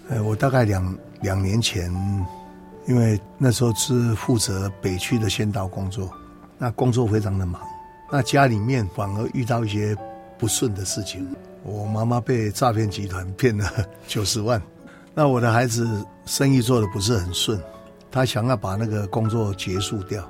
[0.09, 1.93] 呃，我大概两两年前，
[2.89, 6.11] 因为那时候是负责北区的宣道工作，
[6.57, 7.61] 那工作非常的忙，
[8.11, 9.95] 那家里面反而遇到一些
[10.39, 11.29] 不顺的事情。
[11.63, 13.71] 我妈妈被诈骗集团骗了
[14.07, 14.61] 九十万，
[15.15, 15.87] 那我的孩子
[16.25, 17.61] 生意做得不是很顺，
[18.11, 20.27] 他想要把那个工作结束掉，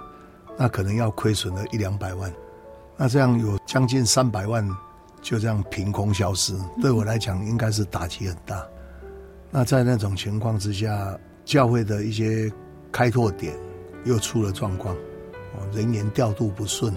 [0.59, 2.33] 那可能要亏损了一两百万，
[2.97, 4.69] 那这样有将近三百万
[5.23, 8.67] 就这样凭空消失，对我来讲应该是打击很大。
[9.51, 12.51] 那在那种情况之下，教会的一些
[12.91, 13.55] 开拓点
[14.05, 14.97] 又出了状况，
[15.73, 16.95] 人员调度不顺，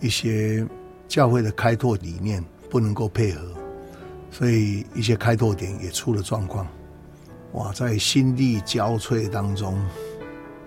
[0.00, 0.66] 一些
[1.06, 3.40] 教会的开拓理念不能够配合。
[4.30, 6.66] 所以一些开拓点也出了状况，
[7.52, 9.80] 哇，在心力交瘁当中，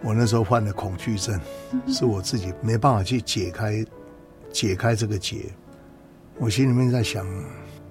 [0.01, 1.39] 我那时候患了恐惧症，
[1.87, 3.85] 是我自己没办法去解开
[4.51, 5.45] 解开这个结。
[6.39, 7.25] 我心里面在想，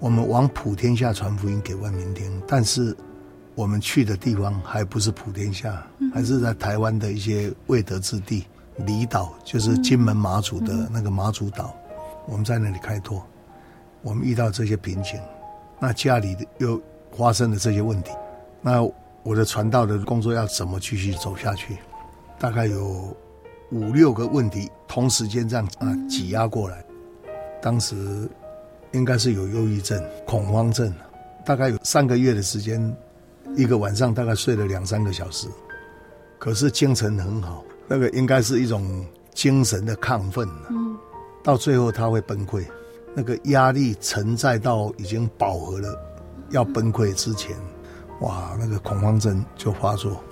[0.00, 2.94] 我们往普天下传福音给万民听，但是
[3.54, 8.44] 我们去的地方还不是普天下，还是在台湾的一些未得之地
[8.78, 11.74] 离岛，就是金门马祖的那个马祖岛，
[12.26, 13.24] 我们在那里开拓，
[14.02, 15.18] 我们遇到这些瓶颈。
[15.80, 16.80] 那家里又
[17.16, 18.10] 发生了这些问题，
[18.60, 18.82] 那
[19.22, 21.78] 我的传道的工作要怎么继续走下去？
[22.38, 23.16] 大概有
[23.70, 26.84] 五六个问题同时间这样啊挤压过来。
[27.62, 28.28] 当时
[28.92, 30.92] 应该是有忧郁症、恐慌症，
[31.44, 32.96] 大概有三个月的时间，
[33.56, 35.46] 一个晚上大概睡了两三个小时，
[36.38, 37.64] 可是精神很好。
[37.86, 39.04] 那个应该是一种
[39.34, 40.96] 精神的亢奋，嗯，
[41.42, 42.64] 到最后他会崩溃。
[43.14, 45.98] 那个压力承载到已经饱和了，
[46.50, 47.56] 要崩溃之前，
[48.20, 50.22] 哇，那个恐慌症就发作。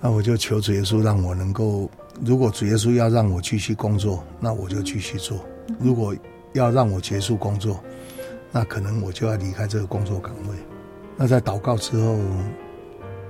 [0.00, 1.90] 那我就求主耶稣让我能够，
[2.22, 5.38] 如果主耶稣要让我继续工作，那我就继续做；
[5.80, 6.14] 如果
[6.52, 7.82] 要让我结束工作，
[8.52, 10.56] 那可能我就要离开这个工作岗位。
[11.16, 12.18] 那在祷告之后，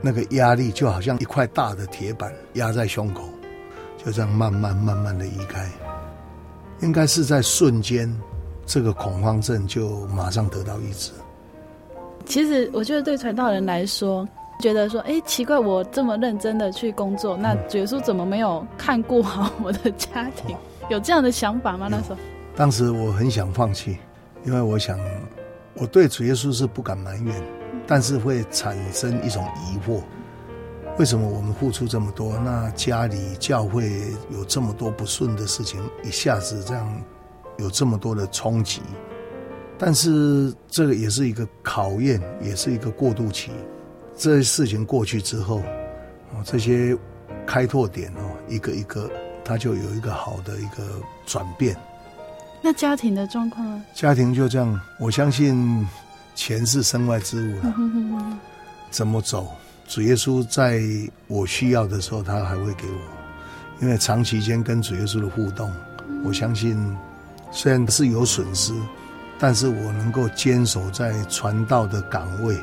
[0.00, 3.22] 那个压力就好像一块大的铁板压在胸口，
[4.04, 5.70] 就这样慢慢慢慢的移开，
[6.80, 8.12] 应该是在瞬间。
[8.66, 11.12] 这个恐慌症就马上得到抑制。
[12.26, 14.26] 其实我觉得对传道人来说，
[14.60, 20.56] 觉得说，哎，奇怪，我这么认真的去工作，那主耶稣怎么没有看顾好我的家庭？
[20.88, 21.88] 有这样的想法吗？
[21.90, 22.16] 那时候，
[22.56, 23.98] 当时我很想放弃，
[24.44, 24.98] 因为我想，
[25.74, 27.42] 我对主耶稣是不敢埋怨，
[27.86, 30.00] 但是会产生一种疑惑。
[30.98, 34.00] 为什么我们付出这么多，那家里教会
[34.30, 37.02] 有这么多不顺的事情，一下子这样
[37.59, 38.80] 有这么多的冲击？
[39.76, 43.50] 但是这个也是一个考验，也是一个过渡期。
[44.16, 45.59] 这些事情过去之后，
[46.32, 46.96] 哦，这些
[47.44, 49.11] 开拓点哦，一个一个，
[49.44, 50.84] 它就有一个好的一个
[51.26, 51.76] 转变。
[52.62, 53.84] 那家庭的状况呢？
[53.94, 55.86] 家庭就这样，我相信
[56.34, 57.74] 钱是身外之物了。
[58.90, 59.48] 怎么走？
[59.86, 60.80] 主耶稣在
[61.26, 62.98] 我需要的时候，他还会给我。
[63.82, 65.70] 因为长期间跟主耶稣的互动，
[66.24, 66.96] 我相信
[67.57, 68.74] 虽然是有损失，
[69.38, 72.59] 但是我能够坚守在传道的岗位，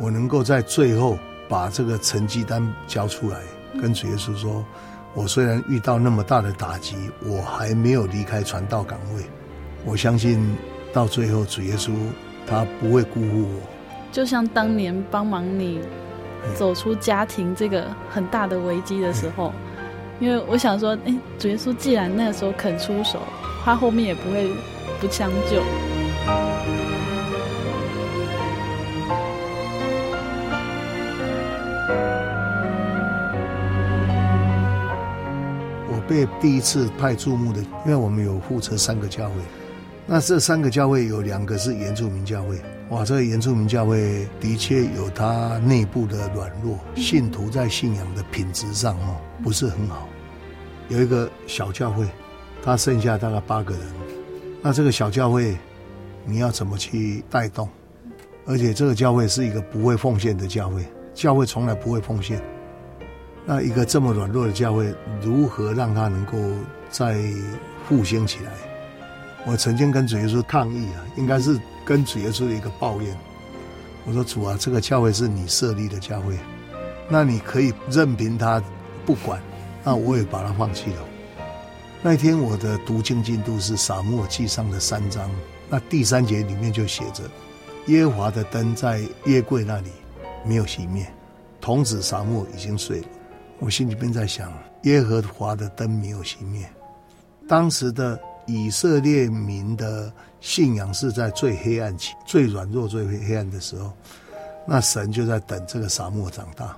[0.00, 1.16] 我能够在最后
[1.48, 3.38] 把这个成绩单交出来，
[3.80, 4.64] 跟主耶稣说。
[5.14, 9.22] 我虽然遇到那么大的打击，我还没有离开传道岗位。
[9.84, 10.56] 我相信
[10.92, 11.92] 到最后，主耶稣
[12.46, 13.60] 他不会辜负我。
[14.10, 15.80] 就像当年帮忙你
[16.54, 19.52] 走出家庭这个很大的危机的时候，
[20.20, 23.20] 因为我想说，哎，主耶稣既然那个时候肯出手，
[23.66, 24.48] 他后面也不会
[25.00, 25.60] 不将就。
[36.08, 39.34] 被第一次派注目的，因为我们有负责三个教会，
[40.06, 42.60] 那这三个教会有两个是原住民教会，
[42.90, 50.06] 哇，这个原住民教会的确有它内部的软弱，信徒在信仰的品质上哦不是很好。
[50.88, 52.06] 有一个小教会，
[52.66, 53.82] 他剩下大概八个人，
[54.60, 55.56] 那这个小教会
[56.24, 57.68] 你要怎么去带动？
[58.44, 62.42] 而且这个教会是一个不会奉献的教会，教会从来不会奉献。
[63.44, 64.92] 那一个这么软弱的教会，
[65.22, 66.36] 如何让他能够
[66.90, 67.16] 再
[67.88, 68.50] 复兴起来？
[69.46, 73.16] 我曾经跟主耶稣抗议啊，应该是跟主耶稣的一个抱怨。
[74.04, 76.36] 我说主啊，这个教会是你设立的教会，
[77.08, 78.60] 那你可以任凭他
[79.04, 79.40] 不管，
[79.84, 80.96] 那我也把它放弃了。
[82.02, 85.30] 那天我的读经进度是撒母记上的三章，
[85.68, 87.24] 那第三节里面就写着：
[87.86, 89.90] 耶和华的灯在耶柜那里
[90.44, 91.06] 没有熄灭，
[91.60, 93.06] 童子撒母已经睡了。
[93.58, 96.68] 我心里边在想，耶和华的灯没有熄灭。
[97.48, 103.92] 当时的以色列民的信仰是在最黑暗期、最软弱、最黑暗的时候，
[104.66, 106.76] 那神就在等这个撒母长大。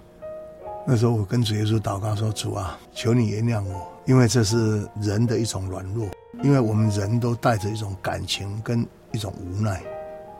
[0.86, 6.08] 那时候我跟主耶稣祷告说：“主啊，求你原谅我，因为这是人的一种软弱，
[6.42, 9.80] 因为我们人都带着一种感情跟一种无奈，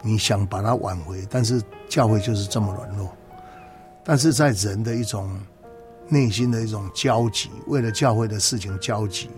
[0.03, 3.09] 你想把它挽回，但是教会就是这么软弱，
[4.03, 5.31] 但是在人的一种。”
[6.11, 9.29] 内心的一种焦急，为了教会的事情焦急，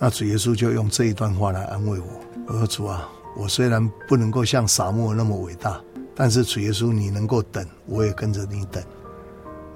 [0.00, 2.06] 那主耶稣就用这一段话来安慰我。
[2.48, 5.80] 我说：“主啊，我虽然不能够像撒母那么伟大，
[6.12, 8.82] 但是主耶稣你能够等，我也跟着你等。”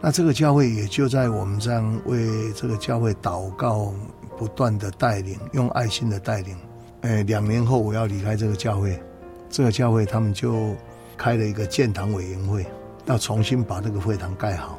[0.00, 3.92] 那这个教会也就在我们这样为这个教会祷告，
[4.36, 6.56] 不断的带领，用爱心的带领。
[7.02, 9.00] 哎，两年后我要离开这个教会，
[9.48, 10.74] 这个教会他们就
[11.16, 12.66] 开了一个建堂委员会，
[13.06, 14.78] 要重新把这个会堂盖好。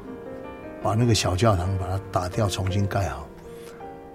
[0.83, 3.27] 把那个小教堂把它打掉，重新盖好。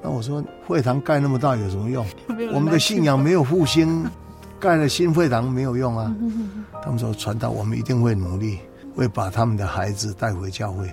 [0.00, 2.06] 那我说，会堂盖那么大有什么用？
[2.54, 4.08] 我们的信仰没有复兴，
[4.60, 6.14] 盖了新会堂没有用啊。
[6.82, 8.60] 他们说传道，我们一定会努力，
[8.94, 10.90] 会把他们的孩子带回教会。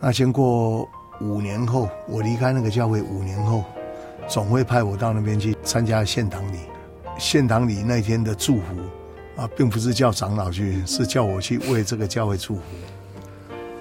[0.00, 0.88] 那经过
[1.20, 3.64] 五年后，我离开那个教会五年后，
[4.28, 6.58] 总会派我到那边去参加献堂礼。
[7.18, 12.62] 献堂礼那天的祝福啊，并不是叫长老去，是叫我去为这个教会祝福。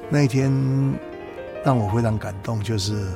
[0.10, 0.52] 那一天。
[1.66, 3.08] 让我非常感动，就是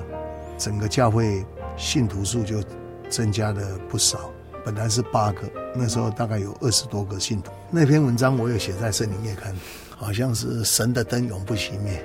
[0.57, 1.45] 整个教会
[1.77, 2.61] 信徒数就
[3.07, 4.29] 增加了不少。
[4.65, 7.49] 本来是八个，那时候大概有二十多个信徒。
[7.69, 9.53] 那篇文章我有写在《圣灵月刊》，
[10.01, 12.03] 好像是神的灯永不熄灭。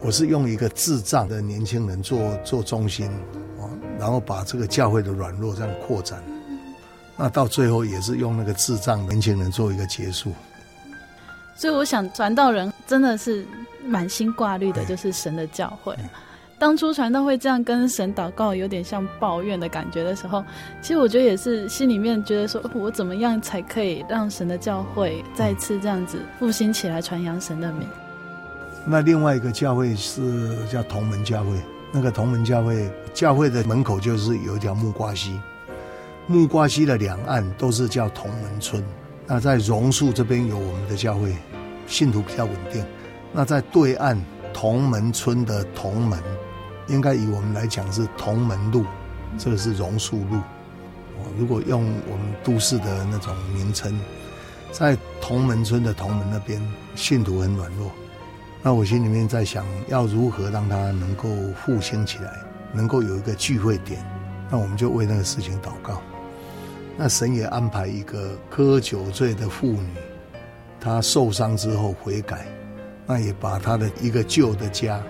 [0.00, 3.10] 我是用一个智障的年轻人做做中心，
[3.98, 6.22] 然后把这个教会的软弱这样扩展。
[7.18, 10.32] 那到最后也是用那个智障年轻人做一个结束。
[11.54, 13.46] 所以我想，传道人真的是。
[13.84, 15.96] 满心挂虑的就是神的教会。
[16.58, 20.44] 当初传道会这样跟神祷告，有点像抱怨的感觉的时候，
[20.82, 27.86] 其实我觉得也是心里面觉得说，我怎么样才可以让神的教会再次这样子复兴起来，传扬神的名？
[28.84, 31.50] 那另外一个教会是叫同门教会，
[31.92, 35.38] 那个同门教会教会的门口就是有一条木瓜溪，
[36.26, 38.82] 木瓜溪的两岸都是叫同门村。
[39.26, 41.36] 那在榕树这边有我们的教会，
[41.86, 42.84] 信徒比较稳定。
[43.32, 44.18] 那在对岸
[44.52, 46.18] 同门村的同门，
[46.88, 48.84] 应该以我们来讲是同门路，
[49.38, 50.40] 这个是榕树路。
[51.38, 53.98] 如果用我们都市的那种名称，
[54.72, 56.60] 在同门村的同门那边，
[56.94, 57.90] 信徒很软弱，
[58.62, 61.28] 那我心里面在想，要如何让他能够
[61.64, 62.32] 复兴起来，
[62.72, 64.00] 能够有一个聚会点，
[64.50, 66.00] 那我们就为那个事情祷告。
[66.96, 69.88] 那神也安排一个喝酒醉的妇女，
[70.80, 72.46] 她受伤之后悔改，
[73.06, 75.02] 那也把她的一个旧的家、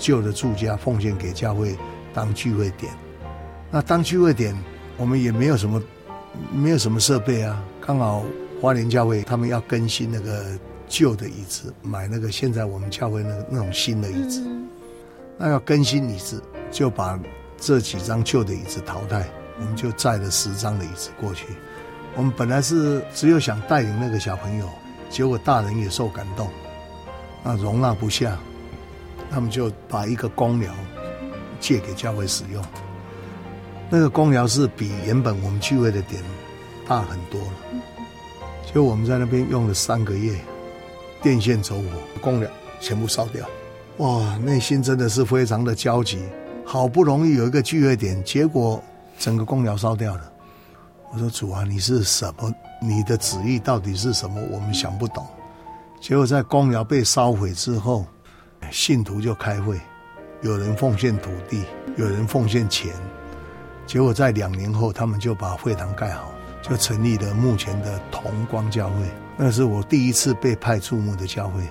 [0.00, 1.76] 旧的住家奉献给教会
[2.12, 2.92] 当聚会点。
[3.70, 4.56] 那当聚会点，
[4.96, 5.80] 我们也没有什么，
[6.52, 7.62] 没有什么设备啊。
[7.80, 8.24] 刚好
[8.60, 14.44] 花莲教会他们要更新那个旧的椅子，买那个现在我们教会那个那种新的椅子。
[15.38, 17.18] 那要更新椅子，就把
[17.58, 19.28] 这几张旧的椅子淘汰。
[19.60, 21.44] 我们就载了十张的椅子过去。
[22.16, 24.66] 我们本来是只有想带领那个小朋友，
[25.10, 26.48] 结果大人也受感动，
[27.44, 28.38] 那容纳不下，
[29.30, 30.72] 他们就把一个公寮
[31.60, 32.62] 借给教会使用。
[33.88, 36.22] 那个公寮是比原本我们聚会的点
[36.86, 37.52] 大很多了。
[38.66, 40.38] 结果我们在那边用了三个月，
[41.22, 41.84] 电线走火，
[42.20, 42.50] 工寮
[42.80, 43.46] 全部烧掉。
[43.98, 46.18] 哇，内心真的是非常的焦急。
[46.64, 48.82] 好不容易有一个聚会点，结果。
[49.18, 50.32] 整个公寮烧掉了，
[51.12, 52.50] 我说主啊，你是什么？
[52.80, 54.40] 你的旨意到底是什么？
[54.50, 55.26] 我们想不懂。
[56.00, 58.06] 结果在公寮被烧毁之后，
[58.70, 59.80] 信徒就开会，
[60.42, 61.64] 有人奉献土地，
[61.96, 62.94] 有人奉献钱。
[63.86, 66.32] 结果在两年后，他们就把会堂盖好，
[66.62, 69.04] 就成立了目前的同光教会。
[69.36, 71.62] 那是我第一次被派注目的教会。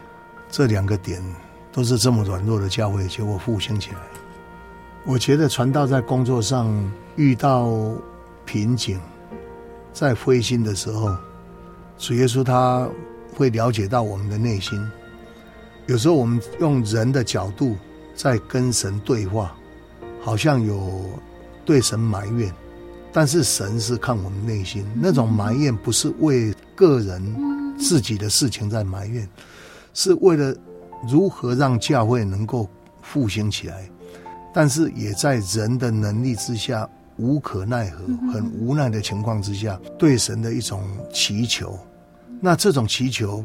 [0.50, 1.24] 这两个点
[1.72, 4.00] 都是这么软弱的教会，结果复兴起来。
[5.06, 6.70] 我觉得传道在工作上
[7.16, 7.72] 遇到
[8.46, 9.00] 瓶颈，
[9.94, 11.16] 在灰心的时候，
[11.98, 12.90] 主耶稣他
[13.34, 14.86] 会了解到我们的内心。
[15.90, 17.76] 有时候我们用人的角度
[18.16, 19.56] 在跟神对话，
[20.22, 21.10] 好像有
[21.66, 22.54] 对神埋怨，
[23.12, 24.86] 但是神是看我们内心。
[24.94, 29.28] 那种埋怨不是为个人自己的事情在埋怨，
[29.96, 30.56] 是为了
[31.08, 32.70] 如何让教会能够
[33.02, 33.90] 复兴起来。
[34.54, 36.88] 但是也在人的能力之下
[37.18, 41.76] 无可奈何，很无奈的情况之下，对神的一种祈求。
[42.40, 43.44] 那这种祈求，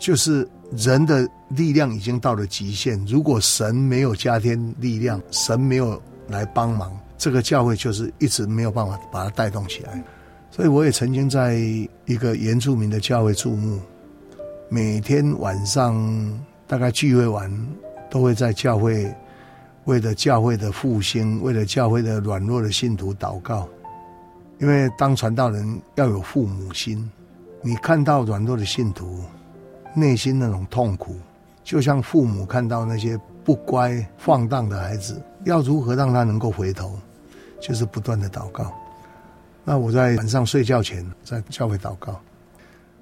[0.00, 3.04] 就是人的力量已经到了极限。
[3.06, 10.02] 如果神没有加添力量，神没有来帮忙，这个教会就是一直没有办法把它带动起来。
[10.50, 11.54] 所以我也曾经在
[12.06, 13.80] 一个原住民的教会注目，
[14.68, 15.94] 每天晚上
[16.66, 17.50] 大概聚会完，
[18.10, 19.14] 都会在教会。
[19.84, 23.68] 为了教会的复兴，为了教会的软弱的信徒祷告，
[24.58, 27.08] 因为当传道人要有父母心，
[27.62, 29.20] 你看到软弱的信徒
[29.96, 31.16] 内心那种痛苦，
[31.64, 36.98] 就像父母看到那些不乖放荡的孩子，要如何让他能够回头，
[37.58, 38.70] 就是不断的祷告。
[39.64, 42.20] 那我在晚上睡觉前在教会祷告，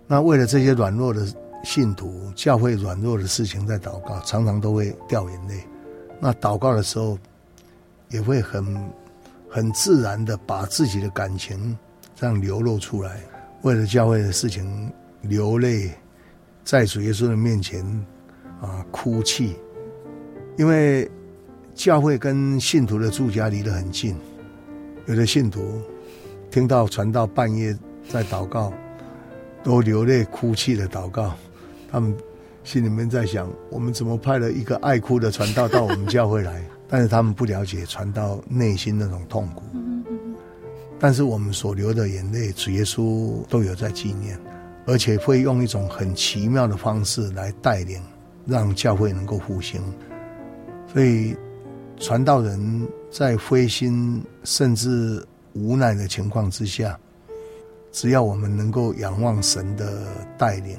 [0.06, 1.26] 那为了这些软弱的
[1.64, 5.64] 信徒，教会软弱的事情在祷告，常常都会掉眼泪。
[6.20, 7.18] 那祷告的时候，
[8.08, 8.90] 也会很
[9.50, 11.76] 很自然的把自己的感情
[12.14, 13.20] 这样流露出来，
[13.62, 14.92] 为了教会的事情
[15.22, 15.90] 流泪，
[16.64, 17.84] 在主耶稣的面前
[18.60, 19.54] 啊哭泣，
[20.56, 21.10] 因为
[21.74, 24.16] 教会跟信徒的住家离得很近，
[25.06, 25.80] 有的信徒
[26.50, 27.76] 听到传道半夜
[28.08, 28.72] 在祷告，
[29.62, 31.34] 都流泪哭泣的祷告，
[31.90, 32.16] 他们。
[32.64, 36.64] 心里面在想，我们怎么派了一个爱哭的传道到我们教会来？
[36.88, 39.64] 但是他们不了解传道内心那种痛苦。
[40.98, 44.40] 但是我们所流的眼泪，主耶稣都有在纪念，
[44.86, 48.00] 而且会用一种很奇妙的方式来带领，
[48.46, 49.82] 让教会能够复兴。
[50.92, 51.36] 所以，
[51.96, 55.24] 传道人在灰心甚至
[55.54, 56.98] 无奈的情况之下，
[57.92, 60.06] 只要我们能够仰望神的
[60.36, 60.76] 带领。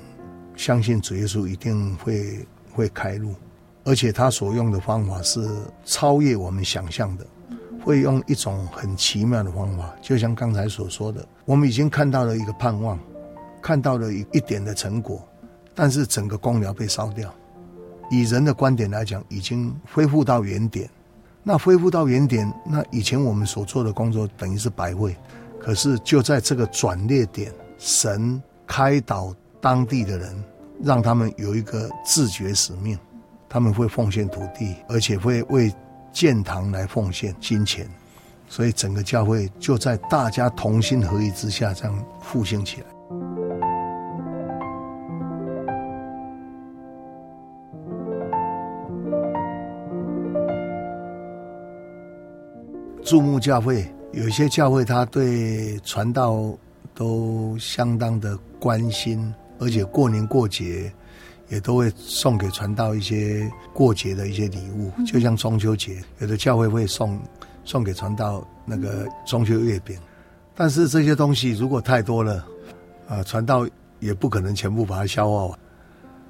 [0.55, 3.35] 相信主耶稣一定会会开路，
[3.83, 5.45] 而且他所用的方法是
[5.83, 7.27] 超越我们想象的，
[7.83, 9.93] 会用一种很奇妙的方法。
[10.01, 12.97] 就像刚才所说的，我们已经看到了一个盼望，
[13.65, 15.27] 看到了一一点的成果，
[15.73, 17.33] 但是整个公寮被烧掉。
[18.11, 20.87] 以人的观点来讲，已经恢复到原点。
[21.41, 25.15] 那恢复到原点，那以前我们所做的工作等于是白费。
[25.59, 29.33] 可是就在这个转捩点，神开导。
[29.61, 30.43] 当地的人
[30.83, 32.99] 让他们有一个自觉使命，
[33.49, 35.73] 他们会奉献土地，而且会为
[36.11, 37.89] 建堂来奉献金钱，
[38.47, 42.94] 所以整个教会就在大家同心合意之下这样复兴起来。
[53.05, 56.51] 注目教会，有些教会他对传道
[56.95, 59.31] 都相当的关心。
[59.59, 60.91] 而且过年过节，
[61.47, 67.21] 也都会送给传道一些过节的一些礼物，就像中秋节，有的教会会送
[67.63, 69.95] 送给传道那个中秋月饼。
[70.55, 72.43] 但是这些东西如果太多了，
[73.07, 73.67] 啊，传道
[73.99, 75.59] 也不可能全部把它消化完，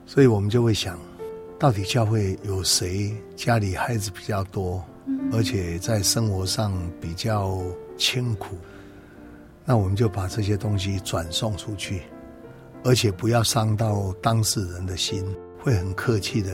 [0.06, 1.00] 所以我们就会想，
[1.58, 4.84] 到底教会有谁家里孩子比较多，
[5.32, 7.60] 而且在生活上比较
[7.98, 8.56] 清苦，
[9.64, 12.04] 那我们就把这些东西转送出去。
[12.84, 15.26] 而且不要伤到当事人的心，
[15.60, 16.52] 会很客气的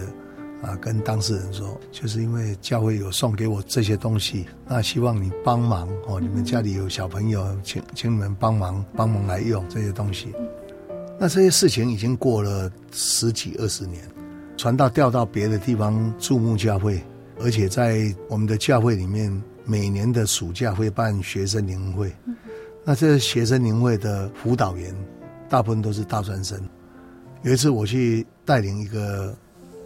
[0.61, 10.33] 啊，跟当事人说，就是因为教会有送给我这些东西，那希望你帮忙哦，你们家里有小朋友，请请你们帮忙帮忙来用这些东西。
[11.19, 14.01] 那这些事情已经过了十几二十年，
[14.55, 17.03] 传到调到别的地方注目教会，
[17.43, 22.13] 而且在我们的教会里面，每年的暑假会办学生灵会，
[22.83, 24.95] 那这学生灵会的辅导员。
[25.49, 26.57] 大部分都是大专生。
[27.43, 29.35] 有一次我去带领一个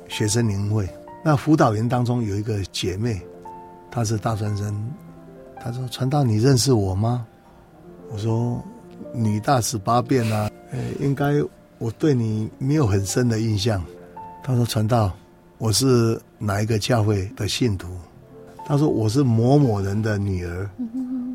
[0.08, 0.88] 学生灵会，
[1.24, 3.20] 那辅导员当中有一个姐妹，
[3.90, 4.94] 她是大专生。
[5.60, 7.26] 她说：“传道，你认识我吗？”
[8.14, 8.64] 我说
[9.12, 11.34] ：“女大十八变啊，呃，应该
[11.80, 13.84] 我对你没有很深的印象。”
[14.46, 15.12] 她说：“传道，
[15.58, 17.88] 我是哪一个教会的信徒？”
[18.68, 20.70] 他说：“我是某某人的女儿。”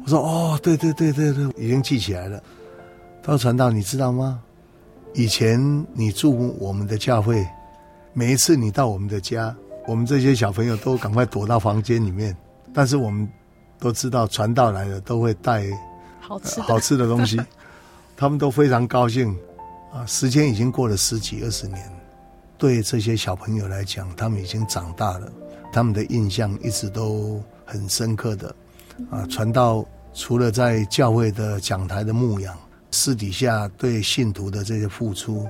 [0.05, 2.43] 我说：“哦，对对对对对，已经记起来了。”
[3.23, 4.41] 他说：“传道，你知道吗？
[5.15, 5.61] 以前
[5.93, 7.47] 你住我们的教会，
[8.13, 9.55] 每一次你到我们的家，
[9.87, 12.37] 我们这些小朋友都赶快躲到房间里面。
[12.73, 13.29] 但是我们
[13.79, 15.65] 都知道，传道来了都会带
[16.21, 17.41] 好吃、呃、好吃的东西，
[18.17, 19.37] 他们都非常高兴。
[19.93, 21.81] 啊，时间已经过了十几二十年，
[22.61, 25.33] 对这些小朋友来讲，他们已经长大了，
[25.73, 28.55] 他们的印象一直都很深刻的。
[29.11, 29.85] 啊，传道
[30.15, 32.57] 除了在教会的讲台的牧养。”
[32.93, 35.47] 私底下对信徒的这些付出，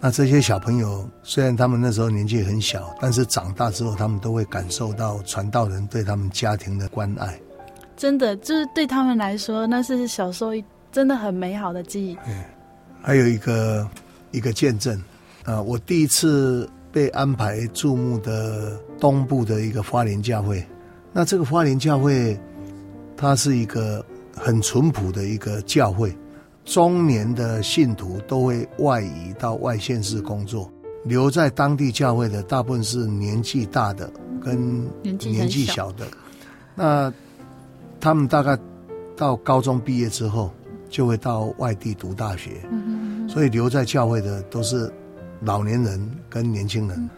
[0.00, 7.40] 那这些小朋友虽然他们那时候年纪很小，但是长大之后，他们都会感受到传道人对他们家庭的关爱。
[7.96, 10.50] 真的，就是对他们来说，那是小时候
[10.92, 12.18] 真的很美好的记忆。
[12.26, 12.44] 嗯，
[13.00, 13.88] 还有一个
[14.30, 15.02] 一个见证
[15.44, 20.64] 啊，我第一次被安排注目的东部的一个花莲教会，
[21.12, 22.38] 那这个花莲教会，
[23.16, 26.14] 它是一个很淳朴的一个教会。
[26.64, 30.70] 中年的信徒都会外移到外县市工作，
[31.04, 34.10] 留在当地教会的大部分是年纪大的
[34.42, 36.06] 跟年纪小的。
[36.74, 37.12] 那
[38.00, 38.58] 他们大概
[39.14, 40.50] 到高中毕业之后，
[40.88, 42.52] 就会到外地读大学。
[43.28, 44.90] 所以留在教会的都是
[45.42, 47.10] 老年人跟年轻人。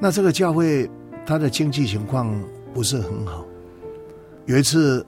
[0.00, 0.90] 那这个教会
[1.26, 2.32] 它的经济情况
[2.74, 3.44] 不是很好。
[4.46, 5.04] 有一次。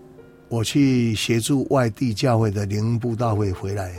[0.51, 3.93] 我去协助外地教会的灵恩布道会回来，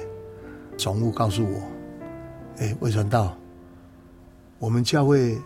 [0.77, 1.59] 总务告诉我
[2.59, 3.35] ：“哎，魏传道，
[4.57, 5.37] 我们教会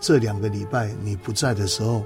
[0.00, 2.02] 这两个礼拜你不在的时候，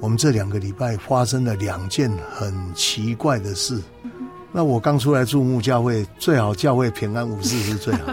[0.00, 3.80] 我们这两个礼拜发生了两件很奇怪的事。
[4.50, 8.12] 那我刚出来驻牧教会，最好教会平安无事是最好，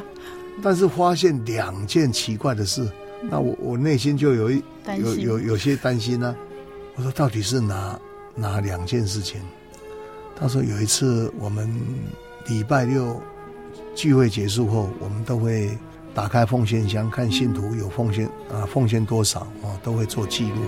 [0.62, 2.90] 但是发现两件奇怪的事，
[3.30, 4.64] 那我我内心就有一
[5.00, 6.36] 有有有些担心呢、啊。
[6.96, 8.00] 我说到底是哪
[8.36, 9.42] 哪两件事情？”
[10.40, 11.68] 他说：“有一次，我们
[12.48, 13.20] 礼拜六
[13.96, 15.76] 聚会结束后，我们都会
[16.14, 20.62] 打开奉献箱，看信徒有奉献啊，奉献多少啊，都会做记录。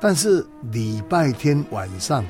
[0.00, 2.22] 但是礼拜天晚上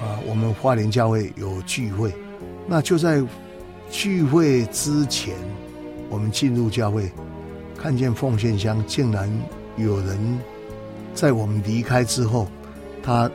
[0.00, 2.12] 啊，我们花莲教会有聚会，
[2.66, 3.22] 那就在
[3.88, 5.36] 聚会之前，
[6.12, 7.10] 我们进入教会，
[7.76, 9.28] 看见奉献箱竟然
[9.76, 10.38] 有人
[11.14, 12.46] 在我们离开之后，
[13.02, 13.28] 他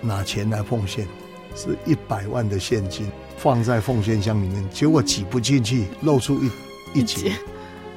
[0.00, 1.06] 拿钱来奉献。”
[1.54, 3.06] 是一百万的现金
[3.36, 6.50] 放在奉献箱里面，结果挤不进去，露出一
[7.00, 7.34] 一截，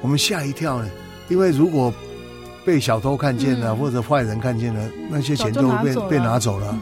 [0.02, 0.90] 我们吓一跳呢。
[1.30, 1.90] 因为如果
[2.66, 6.78] 被小偷看见了，或者坏人看见了，那些钱就会被被拿走了。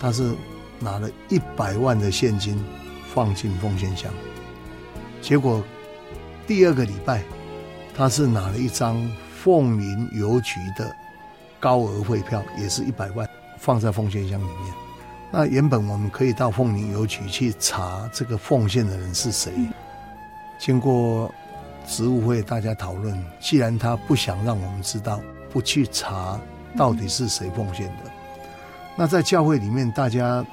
[0.00, 0.32] 他是
[0.78, 2.58] 拿了一百万的现金
[3.12, 4.10] 放进奉献箱，
[5.20, 5.62] 结果
[6.46, 7.22] 第二个礼拜，
[7.94, 8.96] 他是拿了一张
[9.42, 10.94] 凤林邮局的
[11.58, 13.28] 高额汇票，也是一百万，
[13.58, 14.74] 放在奉献箱里面。
[15.30, 19.52] 那原本我们可以到凤林邮局去查这个奉献的人是谁。
[20.58, 21.32] 经过
[21.86, 25.20] 职务会大家讨论，既然他不想让我们知道，
[25.52, 26.38] 不去查
[26.76, 28.10] 到底是谁奉献的，
[28.96, 30.44] 那在教会里面大家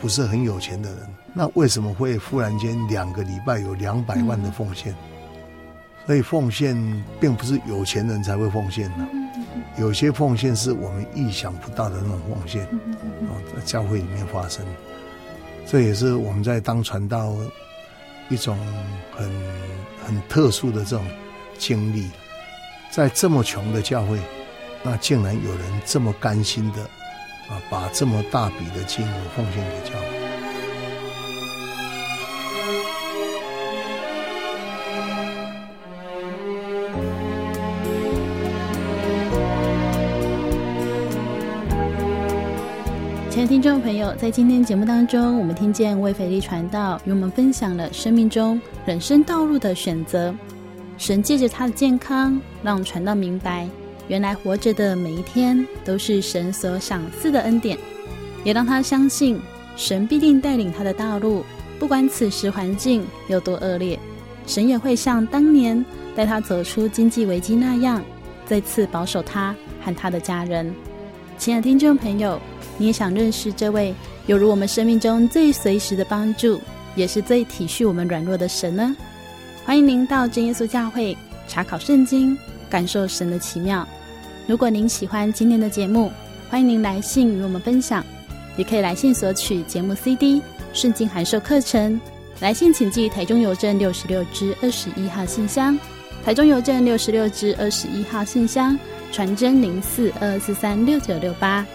[0.00, 0.98] 不是很有钱的人，
[1.32, 4.94] 那为什么会忽然间两个礼拜有两百万的奉献？
[6.08, 6.74] 所以奉献
[7.20, 9.06] 并不是有钱人才会奉献的。
[9.76, 14.64] 有些奉献是我们意想不到的那种奉献，哦，在教会里面发生，
[15.66, 17.34] 这也是我们在当传道
[18.30, 18.56] 一种
[19.14, 19.30] 很
[20.02, 21.04] 很特殊的这种
[21.58, 22.08] 经历。
[22.90, 24.18] 在这么穷的教会，
[24.82, 26.80] 那竟然有人这么甘心的
[27.50, 30.17] 啊，把这么大笔的金额奉献给教会。
[43.38, 50.34] 亲爱的听众朋友，在今天节目当中，我们听见魏斐利传道与我们分享了生命中人生道路的选择。
[50.96, 53.68] 神借着他的健康，让传道明白，
[54.08, 57.78] 原来活着的每一天都是神所赏赐的恩典，
[58.42, 59.40] 也让他相信
[59.76, 61.44] 神必定带领他的道路，
[61.78, 63.96] 不管此时环境有多恶劣，
[64.48, 65.84] 神也会像当年
[66.16, 68.02] 带他走出经济危机那样，
[68.46, 70.74] 再次保守他和他的家人。
[71.36, 72.36] 亲爱的听众朋友，
[72.78, 73.94] 你也想认识这位
[74.26, 76.60] 犹如我们生命中最随时的帮助，
[76.94, 78.96] 也是最体恤我们软弱的神呢？
[79.64, 81.14] 欢迎您到真耶稣教会
[81.46, 82.38] 查考圣经，
[82.70, 83.86] 感受神的奇妙。
[84.46, 86.10] 如果您喜欢今天的节目，
[86.48, 88.02] 欢迎您来信与我们分享，
[88.56, 90.40] 也可以来信索取节目 CD、
[90.72, 92.00] 圣经函授课程。
[92.40, 95.76] 来信请寄台中邮政六十六支二十一号信箱，
[96.24, 98.78] 台中邮政六十六支二十一号信箱。
[99.10, 101.66] 传真零四二二四三六九六八，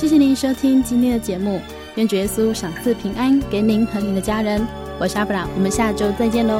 [0.00, 1.60] 谢谢您收听今天的节目，
[1.96, 4.66] 愿主耶稣赏赐平安给您和您的家人。
[4.98, 6.58] 我是阿布拉，我们下周再见喽。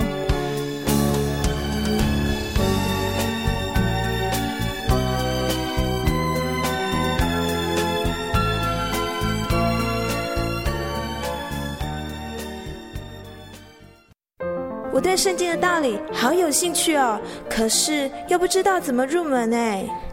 [14.92, 17.18] 我对圣经的道理好有兴趣哦，
[17.48, 19.88] 可是又不知道怎么入门哎。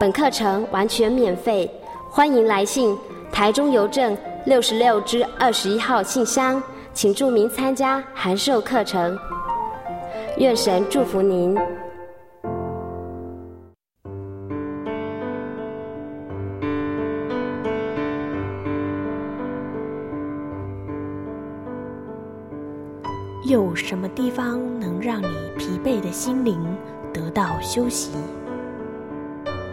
[0.00, 1.68] 本课程完全免费，
[2.08, 2.96] 欢迎来信
[3.32, 6.62] 台中邮政六十六支二十一号信箱，
[6.94, 9.18] 请注明参加函授课程。
[10.36, 11.58] 愿神祝福您。
[23.48, 25.26] 有什么地方能让你
[25.58, 26.56] 疲惫的心灵
[27.12, 28.12] 得到休息？